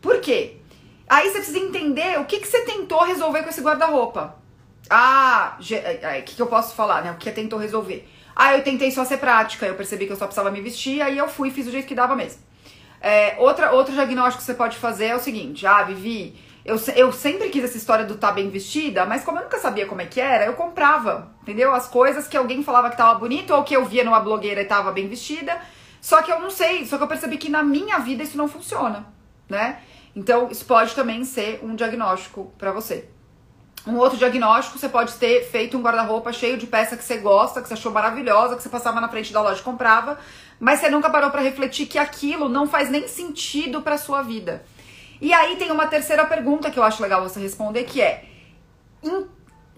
Por 0.00 0.20
quê? 0.20 0.60
Aí 1.08 1.28
você 1.28 1.38
precisa 1.38 1.58
entender 1.58 2.18
o 2.18 2.24
que, 2.24 2.40
que 2.40 2.48
você 2.48 2.62
tentou 2.62 3.02
resolver 3.04 3.42
com 3.42 3.50
esse 3.50 3.60
guarda-roupa. 3.60 4.36
Ah, 4.88 5.56
o 5.58 6.22
que, 6.24 6.34
que 6.34 6.42
eu 6.42 6.46
posso 6.46 6.74
falar, 6.74 7.02
né? 7.02 7.12
O 7.12 7.16
que 7.16 7.30
tentou 7.30 7.58
resolver? 7.58 8.08
Ah, 8.36 8.56
eu 8.56 8.64
tentei 8.64 8.90
só 8.90 9.04
ser 9.04 9.18
prática, 9.18 9.66
eu 9.66 9.74
percebi 9.74 10.06
que 10.06 10.12
eu 10.12 10.16
só 10.16 10.26
precisava 10.26 10.50
me 10.50 10.60
vestir, 10.60 11.00
aí 11.00 11.16
eu 11.16 11.28
fui 11.28 11.48
e 11.48 11.52
fiz 11.52 11.66
o 11.66 11.70
jeito 11.70 11.86
que 11.86 11.94
dava 11.94 12.16
mesmo. 12.16 12.42
É, 13.00 13.36
outra, 13.38 13.70
outro 13.72 13.92
diagnóstico 13.92 14.38
que 14.38 14.46
você 14.46 14.54
pode 14.54 14.76
fazer 14.76 15.06
é 15.06 15.14
o 15.14 15.20
seguinte: 15.20 15.66
ah, 15.66 15.82
Vivi, 15.82 16.36
eu, 16.64 16.76
eu 16.96 17.12
sempre 17.12 17.50
quis 17.50 17.62
essa 17.62 17.76
história 17.76 18.04
do 18.04 18.16
tá 18.16 18.32
bem 18.32 18.48
vestida, 18.48 19.04
mas 19.04 19.22
como 19.22 19.38
eu 19.38 19.44
nunca 19.44 19.58
sabia 19.58 19.86
como 19.86 20.00
é 20.00 20.06
que 20.06 20.20
era, 20.20 20.46
eu 20.46 20.54
comprava, 20.54 21.30
entendeu? 21.42 21.74
As 21.74 21.86
coisas 21.86 22.26
que 22.26 22.36
alguém 22.36 22.62
falava 22.62 22.90
que 22.90 22.96
tava 22.96 23.18
bonito 23.18 23.54
ou 23.54 23.62
que 23.62 23.76
eu 23.76 23.84
via 23.84 24.02
numa 24.04 24.20
blogueira 24.20 24.62
e 24.62 24.64
tava 24.64 24.90
bem 24.90 25.06
vestida. 25.06 25.60
Só 26.00 26.22
que 26.22 26.32
eu 26.32 26.40
não 26.40 26.50
sei, 26.50 26.84
só 26.86 26.96
que 26.96 27.02
eu 27.02 27.08
percebi 27.08 27.36
que 27.36 27.50
na 27.50 27.62
minha 27.62 27.98
vida 27.98 28.22
isso 28.22 28.36
não 28.36 28.48
funciona, 28.48 29.06
né? 29.48 29.80
Então, 30.14 30.48
isso 30.50 30.64
pode 30.64 30.94
também 30.94 31.24
ser 31.24 31.60
um 31.62 31.74
diagnóstico 31.74 32.52
para 32.56 32.72
você. 32.72 33.08
Um 33.86 33.96
outro 33.96 34.16
diagnóstico, 34.16 34.78
você 34.78 34.88
pode 34.88 35.12
ter 35.14 35.44
feito 35.44 35.76
um 35.76 35.82
guarda-roupa 35.82 36.32
cheio 36.32 36.56
de 36.56 36.66
peça 36.66 36.96
que 36.96 37.04
você 37.04 37.18
gosta, 37.18 37.60
que 37.60 37.68
você 37.68 37.74
achou 37.74 37.92
maravilhosa, 37.92 38.56
que 38.56 38.62
você 38.62 38.68
passava 38.70 39.00
na 39.00 39.08
frente 39.08 39.32
da 39.32 39.42
loja 39.42 39.60
e 39.60 39.64
comprava, 39.64 40.18
mas 40.58 40.80
você 40.80 40.88
nunca 40.88 41.10
parou 41.10 41.30
para 41.30 41.42
refletir 41.42 41.86
que 41.86 41.98
aquilo 41.98 42.48
não 42.48 42.66
faz 42.66 42.88
nem 42.88 43.06
sentido 43.06 43.82
para 43.82 43.98
sua 43.98 44.22
vida. 44.22 44.64
E 45.20 45.32
aí 45.34 45.56
tem 45.56 45.70
uma 45.70 45.86
terceira 45.86 46.24
pergunta 46.24 46.70
que 46.70 46.78
eu 46.78 46.82
acho 46.82 47.02
legal 47.02 47.22
você 47.22 47.40
responder, 47.40 47.84
que 47.84 48.00
é: 48.00 48.24
em 49.02 49.26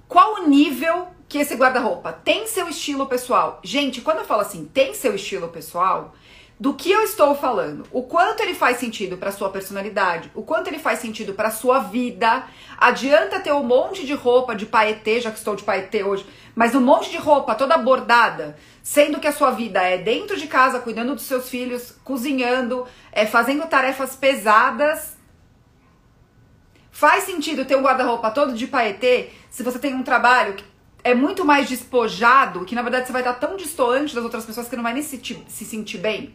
qual 0.07 0.35
o 0.35 0.49
nível 0.49 1.09
que 1.29 1.39
esse 1.39 1.57
guarda-roupa 1.57 2.13
tem 2.13 2.47
seu 2.47 2.69
estilo 2.69 3.07
pessoal? 3.07 3.61
Gente, 3.65 4.01
quando 4.01 4.19
eu 4.19 4.25
falo 4.25 4.43
assim, 4.43 4.67
tem 4.67 4.95
seu 4.95 5.17
estilo 5.17 5.49
pessoal, 5.49 6.15
do 6.59 6.75
que 6.75 6.91
eu 6.91 7.03
estou 7.03 7.35
falando? 7.35 7.87
O 7.93 8.03
quanto 8.03 8.41
ele 8.41 8.55
faz 8.55 8.79
sentido 8.79 9.17
para 9.17 9.31
sua 9.31 9.51
personalidade? 9.51 10.31
O 10.35 10.43
quanto 10.43 10.69
ele 10.69 10.79
faz 10.79 10.99
sentido 10.99 11.35
para 11.35 11.51
sua 11.51 11.81
vida? 11.81 12.45
Adianta 12.79 13.41
ter 13.41 13.53
um 13.53 13.63
monte 13.63 14.07
de 14.07 14.15
roupa 14.15 14.55
de 14.55 14.67
paetê, 14.67 15.21
já 15.21 15.31
que 15.31 15.39
estou 15.39 15.55
de 15.55 15.63
paetê 15.63 16.03
hoje, 16.03 16.27
mas 16.55 16.75
um 16.75 16.81
monte 16.81 17.11
de 17.11 17.19
roupa 17.19 17.55
toda 17.55 17.77
bordada, 17.77 18.57
sendo 18.83 19.21
que 19.21 19.27
a 19.27 19.33
sua 19.33 19.51
vida 19.51 19.83
é 19.83 19.99
dentro 19.99 20.37
de 20.37 20.47
casa, 20.47 20.81
cuidando 20.81 21.15
dos 21.15 21.25
seus 21.25 21.49
filhos, 21.49 21.95
cozinhando, 22.03 22.87
é 23.13 23.27
fazendo 23.27 23.67
tarefas 23.67 24.17
pesadas 24.17 25.17
Faz 26.97 27.25
sentido 27.25 27.67
ter 27.67 27.77
um 27.77 27.83
guarda-roupa 27.83 28.31
todo 28.31 28.55
de 28.55 28.67
paetê 28.67 29.29
se 29.51 29.63
você 29.63 29.79
tem 29.79 29.93
um 29.93 30.03
trabalho 30.03 30.55
que 30.55 30.65
é 31.05 31.15
muito 31.15 31.45
mais 31.45 31.69
despojado, 31.69 32.65
que 32.65 32.75
na 32.75 32.81
verdade 32.81 33.07
você 33.07 33.13
vai 33.13 33.21
estar 33.21 33.35
tão 33.35 33.55
distoante 33.55 34.15
das 34.15 34.25
outras 34.25 34.47
pessoas 34.47 34.67
que 34.67 34.77
não 34.77 34.83
vai 34.83 34.95
nem 34.95 35.03
se, 35.03 35.21
se 35.47 35.65
sentir 35.67 35.99
bem? 35.99 36.35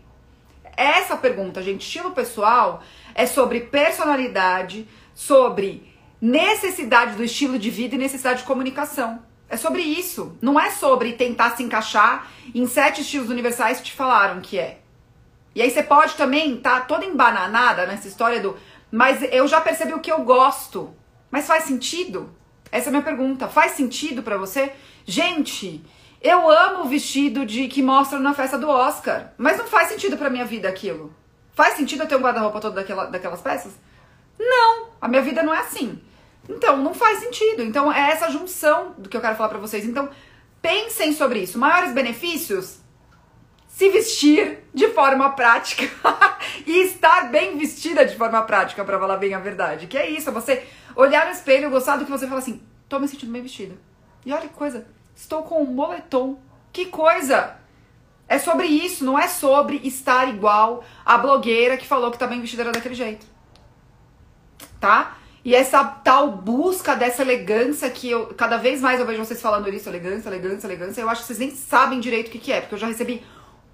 Essa 0.82 1.16
pergunta, 1.16 1.62
gente, 1.62 1.82
estilo 1.82 2.10
pessoal 2.10 2.82
é 3.14 3.28
sobre 3.28 3.60
personalidade, 3.60 4.88
sobre 5.14 5.94
necessidade 6.20 7.16
do 7.16 7.24
estilo 7.24 7.60
de 7.60 7.70
vida 7.70 7.94
e 7.94 8.00
necessidade 8.00 8.40
de 8.40 8.48
comunicação. 8.48 9.22
É 9.48 9.56
sobre 9.56 9.84
isso. 9.84 10.36
Não 10.42 10.60
é 10.60 10.72
sobre 10.72 11.14
tentar 11.14 11.56
se 11.56 11.62
encaixar 11.62 12.32
em 12.56 12.66
sete 12.66 13.02
estilos 13.02 13.30
universais 13.30 13.78
que 13.78 13.84
te 13.84 13.94
falaram 13.94 14.42
que 14.42 14.58
é. 14.58 14.80
E 15.54 15.62
aí 15.62 15.70
você 15.70 15.84
pode 15.84 16.16
também 16.16 16.56
estar 16.56 16.80
tá 16.80 16.86
toda 16.88 17.06
embananada 17.06 17.86
nessa 17.86 18.08
história 18.08 18.40
do 18.40 18.58
mas 18.92 19.22
eu 19.32 19.48
já 19.48 19.62
percebi 19.62 19.94
o 19.94 20.00
que 20.00 20.12
eu 20.12 20.24
gosto. 20.24 20.96
Mas 21.30 21.46
faz 21.46 21.66
sentido? 21.66 22.34
Essa 22.72 22.88
é 22.88 22.90
a 22.90 22.92
minha 22.92 23.04
pergunta. 23.04 23.48
Faz 23.48 23.74
sentido 23.74 24.24
para 24.24 24.36
você? 24.36 24.74
Gente, 25.06 25.86
eu 26.22 26.50
amo 26.50 26.84
o 26.84 26.88
vestido 26.88 27.46
de 27.46 27.68
que 27.68 27.82
mostram 27.82 28.20
na 28.20 28.34
festa 28.34 28.58
do 28.58 28.70
Oscar, 28.70 29.34
mas 29.38 29.58
não 29.58 29.66
faz 29.66 29.90
sentido 29.90 30.18
para 30.18 30.30
minha 30.30 30.46
vida 30.46 30.70
aquilo. 30.70 31.14
Faz 31.54 31.76
sentido 31.76 32.04
eu 32.04 32.08
ter 32.08 32.16
um 32.16 32.22
guarda-roupa 32.22 32.60
todo 32.60 32.76
daquela, 32.76 33.06
daquelas 33.06 33.42
peças? 33.42 33.74
Não, 34.40 34.90
a 35.00 35.08
minha 35.08 35.22
vida 35.22 35.44
não 35.44 35.54
é 35.54 35.60
assim. 35.60 36.02
Então, 36.48 36.78
não 36.78 36.94
faz 36.94 37.20
sentido. 37.20 37.62
Então, 37.64 37.92
é 37.92 38.12
essa 38.12 38.30
junção 38.30 38.96
do 38.98 39.10
que 39.10 39.18
eu 39.18 39.22
quero 39.22 39.36
falar 39.36 39.50
para 39.50 39.60
vocês. 39.60 39.86
Então, 39.86 40.10
pensem 40.62 41.14
sobre 41.14 41.40
isso. 41.40 41.60
Maiores 41.60 41.94
benefícios? 41.94 42.82
se 43.72 43.90
vestir 43.90 44.60
de 44.74 44.90
forma 44.90 45.30
prática 45.32 45.90
e 46.68 46.84
estar 46.84 47.32
bem 47.32 47.58
vestida 47.58 48.06
de 48.06 48.16
forma 48.16 48.42
prática, 48.44 48.84
para 48.84 49.00
falar 49.00 49.18
bem 49.18 49.34
a 49.34 49.40
verdade. 49.40 49.88
Que 49.88 49.98
é 49.98 50.10
isso, 50.10 50.30
é 50.30 50.34
você 50.34 50.68
olhar 50.96 51.26
no 51.26 51.32
espelho, 51.32 51.70
gostar 51.70 51.98
do 51.98 52.06
que 52.06 52.12
você 52.12 52.28
fala 52.28 52.40
assim, 52.40 52.62
tô 52.90 53.00
me 53.00 53.08
sentindo 53.08 53.32
bem 53.32 53.42
vestida. 53.42 53.76
E 54.26 54.32
olha 54.32 54.48
que 54.48 54.54
coisa, 54.54 54.86
estou 55.16 55.44
com 55.44 55.62
um 55.62 55.66
moletom. 55.66 56.38
Que 56.72 56.86
coisa! 56.86 57.58
É 58.28 58.40
sobre 58.40 58.66
isso, 58.68 59.04
não 59.04 59.20
é 59.20 59.28
sobre 59.28 59.82
estar 59.84 60.30
igual 60.30 60.84
a 61.06 61.18
blogueira 61.18 61.76
que 61.76 61.86
falou 61.86 62.12
que 62.12 62.18
tá 62.18 62.28
bem 62.28 62.40
vestida 62.40 62.64
daquele 62.72 62.96
jeito. 62.96 63.26
tá? 64.80 65.18
E 65.44 65.56
essa 65.56 65.84
tal 65.84 66.32
busca 66.32 66.96
dessa 66.96 67.24
elegância 67.24 67.90
que 67.90 68.10
eu 68.10 68.28
cada 68.28 68.58
vez 68.58 68.80
mais 68.82 69.00
eu 69.00 69.06
vejo 69.06 69.24
vocês 69.24 69.42
falando 69.42 69.68
isso, 69.70 69.90
elegância, 69.90 70.30
elegância, 70.30 70.68
elegância, 70.68 71.02
eu 71.02 71.10
acho 71.10 71.22
que 71.22 71.28
vocês 71.28 71.40
nem 71.40 71.52
sabem 71.52 72.00
direito 72.00 72.28
o 72.28 72.32
que, 72.32 72.40
que 72.40 72.52
é, 72.52 72.62
porque 72.62 72.76
eu 72.76 72.80
já 72.80 72.88
recebi 72.88 73.24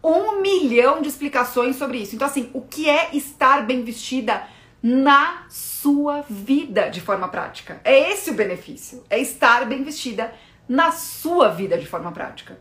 um 0.03 0.41
milhão 0.41 1.01
de 1.01 1.09
explicações 1.09 1.75
sobre 1.75 1.97
isso. 1.97 2.15
Então, 2.15 2.27
assim, 2.27 2.49
o 2.53 2.61
que 2.61 2.89
é 2.89 3.09
estar 3.13 3.65
bem 3.65 3.83
vestida 3.83 4.47
na 4.81 5.45
sua 5.49 6.21
vida 6.29 6.89
de 6.89 7.01
forma 7.01 7.27
prática? 7.27 7.81
É 7.83 8.11
esse 8.11 8.29
o 8.29 8.33
benefício, 8.33 9.03
é 9.09 9.19
estar 9.19 9.65
bem 9.65 9.83
vestida 9.83 10.33
na 10.67 10.91
sua 10.91 11.49
vida 11.49 11.77
de 11.77 11.85
forma 11.85 12.11
prática. 12.11 12.59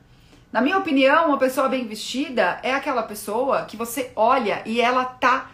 Na 0.52 0.60
minha 0.60 0.78
opinião, 0.78 1.26
uma 1.26 1.38
pessoa 1.38 1.68
bem 1.68 1.86
vestida 1.86 2.60
é 2.62 2.72
aquela 2.72 3.02
pessoa 3.02 3.64
que 3.64 3.76
você 3.76 4.12
olha 4.14 4.62
e 4.64 4.80
ela 4.80 5.04
tá 5.04 5.50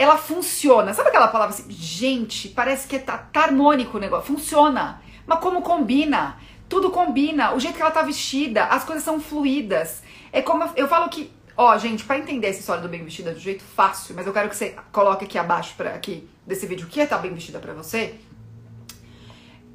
ela 0.00 0.16
funciona. 0.16 0.94
Sabe 0.94 1.10
aquela 1.10 1.28
palavra 1.28 1.54
assim, 1.54 1.70
gente, 1.70 2.48
parece 2.48 2.88
que 2.88 2.98
tá, 2.98 3.18
tá 3.18 3.42
harmônico 3.42 3.98
o 3.98 4.00
negócio. 4.00 4.34
Funciona. 4.34 5.02
Mas 5.26 5.40
como 5.40 5.60
combina? 5.60 6.38
Tudo 6.70 6.90
combina. 6.90 7.54
O 7.54 7.60
jeito 7.60 7.76
que 7.76 7.82
ela 7.82 7.90
tá 7.90 8.00
vestida, 8.00 8.64
as 8.64 8.82
coisas 8.82 9.04
são 9.04 9.20
fluídas. 9.20 10.02
É 10.32 10.40
como 10.40 10.64
eu, 10.74 10.88
falo 10.88 11.10
que, 11.10 11.30
ó, 11.54 11.76
gente, 11.76 12.04
para 12.04 12.18
entender 12.18 12.46
essa 12.46 12.60
história 12.60 12.80
do 12.80 12.88
bem 12.88 13.04
vestida 13.04 13.32
do 13.32 13.38
jeito 13.38 13.62
fácil, 13.62 14.14
mas 14.14 14.26
eu 14.26 14.32
quero 14.32 14.48
que 14.48 14.56
você 14.56 14.74
coloque 14.90 15.26
aqui 15.26 15.36
abaixo 15.36 15.74
para 15.76 15.90
aqui 15.90 16.26
desse 16.46 16.66
vídeo 16.66 16.86
o 16.86 16.88
que 16.88 16.98
é 16.98 17.04
estar 17.04 17.16
tá 17.16 17.22
bem 17.22 17.34
vestida 17.34 17.58
para 17.58 17.74
você. 17.74 18.18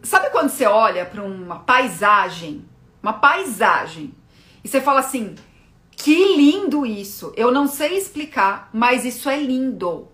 Sabe 0.06 0.30
quando 0.30 0.50
você 0.50 0.66
olha 0.66 1.06
para 1.06 1.24
uma 1.24 1.60
paisagem, 1.60 2.64
uma 3.02 3.14
paisagem, 3.14 4.14
e 4.64 4.68
você 4.68 4.80
fala 4.80 5.00
assim: 5.00 5.36
"Que 5.92 6.36
lindo 6.36 6.86
isso. 6.86 7.34
Eu 7.36 7.52
não 7.52 7.68
sei 7.68 7.98
explicar, 7.98 8.70
mas 8.72 9.04
isso 9.04 9.30
é 9.30 9.38
lindo". 9.38 10.08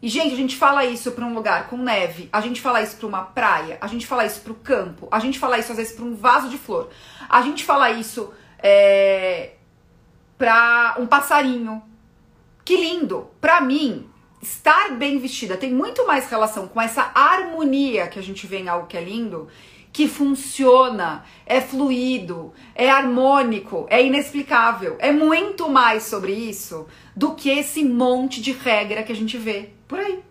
E, 0.00 0.08
gente, 0.08 0.32
a 0.32 0.36
gente 0.36 0.56
fala 0.56 0.84
isso 0.84 1.12
para 1.12 1.24
um 1.24 1.32
lugar 1.32 1.68
com 1.68 1.76
neve, 1.76 2.28
a 2.32 2.40
gente 2.40 2.60
fala 2.60 2.82
isso 2.82 2.96
para 2.96 3.06
uma 3.06 3.22
praia, 3.22 3.78
a 3.80 3.86
gente 3.86 4.04
fala 4.04 4.26
isso 4.26 4.40
para 4.40 4.52
o 4.52 4.56
campo, 4.56 5.06
a 5.10 5.20
gente 5.20 5.38
fala 5.38 5.58
isso 5.58 5.70
às 5.70 5.78
vezes 5.78 5.92
para 5.92 6.04
um 6.04 6.16
vaso 6.16 6.48
de 6.48 6.58
flor, 6.58 6.90
a 7.28 7.40
gente 7.42 7.64
fala 7.64 7.88
isso 7.92 8.32
é, 8.58 9.52
para 10.36 10.96
um 10.98 11.06
passarinho. 11.06 11.82
Que 12.64 12.76
lindo! 12.76 13.28
Para 13.40 13.60
mim, 13.60 14.08
estar 14.42 14.96
bem 14.96 15.18
vestida 15.18 15.56
tem 15.56 15.72
muito 15.72 16.04
mais 16.04 16.28
relação 16.28 16.66
com 16.66 16.80
essa 16.80 17.12
harmonia 17.14 18.08
que 18.08 18.18
a 18.18 18.22
gente 18.22 18.46
vê 18.46 18.58
em 18.58 18.68
algo 18.68 18.88
que 18.88 18.96
é 18.96 19.04
lindo, 19.04 19.48
que 19.92 20.08
funciona, 20.08 21.24
é 21.46 21.60
fluido, 21.60 22.52
é 22.74 22.90
harmônico, 22.90 23.86
é 23.88 24.04
inexplicável. 24.04 24.96
É 24.98 25.12
muito 25.12 25.68
mais 25.68 26.04
sobre 26.04 26.32
isso 26.32 26.88
do 27.14 27.34
que 27.34 27.50
esse 27.50 27.84
monte 27.84 28.40
de 28.40 28.52
regra 28.52 29.02
que 29.02 29.12
a 29.12 29.16
gente 29.16 29.38
vê 29.38 29.70
por 29.86 30.00
aí. 30.00 30.22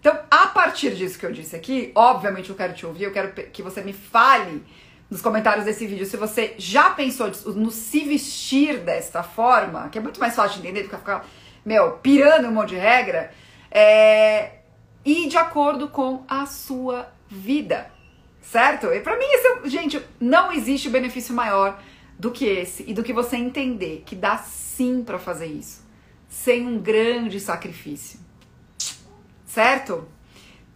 Então, 0.00 0.18
a 0.30 0.46
partir 0.48 0.94
disso 0.94 1.18
que 1.18 1.26
eu 1.26 1.32
disse 1.32 1.56
aqui, 1.56 1.92
obviamente 1.94 2.50
eu 2.50 2.56
quero 2.56 2.74
te 2.74 2.84
ouvir, 2.84 3.04
eu 3.04 3.12
quero 3.12 3.32
que 3.32 3.62
você 3.62 3.80
me 3.80 3.92
fale 3.92 4.64
nos 5.10 5.22
comentários 5.22 5.64
desse 5.64 5.86
vídeo 5.86 6.04
se 6.04 6.16
você 6.16 6.54
já 6.58 6.90
pensou 6.90 7.30
no 7.54 7.70
se 7.70 8.00
vestir 8.00 8.78
desta 8.80 9.22
forma, 9.22 9.88
que 9.88 9.98
é 9.98 10.00
muito 10.00 10.20
mais 10.20 10.34
fácil 10.34 10.60
de 10.60 10.68
entender 10.68 10.82
do 10.84 10.90
que 10.90 10.96
ficar, 10.96 11.26
meu, 11.64 11.92
pirando 11.92 12.48
um 12.48 12.52
monte 12.52 12.70
de 12.70 12.76
regra, 12.76 13.32
é, 13.70 14.58
e 15.04 15.26
de 15.28 15.36
acordo 15.36 15.88
com 15.88 16.24
a 16.28 16.46
sua 16.46 17.10
vida, 17.28 17.90
certo? 18.40 18.86
E 18.88 19.00
para 19.00 19.16
mim, 19.16 19.24
esse, 19.24 19.68
gente, 19.70 20.02
não 20.20 20.52
existe 20.52 20.88
benefício 20.88 21.34
maior 21.34 21.80
do 22.18 22.30
que 22.30 22.44
esse 22.44 22.84
e 22.86 22.92
do 22.92 23.02
que 23.02 23.12
você 23.12 23.36
entender 23.36 24.02
que 24.04 24.14
dá 24.14 24.38
sim 24.38 25.02
para 25.02 25.18
fazer 25.18 25.46
isso 25.46 25.88
sem 26.28 26.66
um 26.66 26.78
grande 26.78 27.40
sacrifício. 27.40 28.20
Certo? 29.46 30.06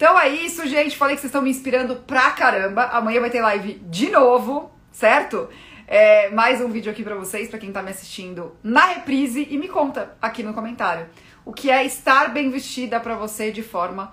Então 0.02 0.18
é 0.18 0.28
isso, 0.30 0.66
gente. 0.66 0.96
Falei 0.96 1.14
que 1.14 1.20
vocês 1.20 1.28
estão 1.28 1.42
me 1.42 1.48
inspirando 1.48 1.94
pra 1.94 2.32
caramba. 2.32 2.86
Amanhã 2.86 3.20
vai 3.20 3.30
ter 3.30 3.40
live 3.40 3.74
de 3.86 4.10
novo, 4.10 4.68
certo? 4.90 5.48
É, 5.86 6.28
mais 6.30 6.60
um 6.60 6.68
vídeo 6.68 6.90
aqui 6.90 7.04
pra 7.04 7.14
vocês, 7.14 7.48
pra 7.48 7.56
quem 7.56 7.70
tá 7.70 7.80
me 7.84 7.92
assistindo 7.92 8.56
na 8.64 8.84
reprise. 8.86 9.46
E 9.48 9.56
me 9.56 9.68
conta 9.68 10.16
aqui 10.20 10.42
no 10.42 10.52
comentário 10.52 11.08
o 11.44 11.52
que 11.52 11.70
é 11.70 11.84
estar 11.84 12.32
bem 12.32 12.50
vestida 12.50 12.98
pra 12.98 13.14
você 13.14 13.52
de 13.52 13.62
forma 13.62 14.12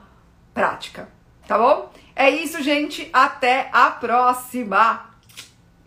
prática. 0.53 1.09
Tá 1.47 1.57
bom? 1.57 1.91
É 2.15 2.29
isso, 2.29 2.61
gente. 2.61 3.09
Até 3.11 3.71
a 3.73 3.89
próxima. 3.89 5.09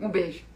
Um 0.01 0.09
beijo. 0.09 0.52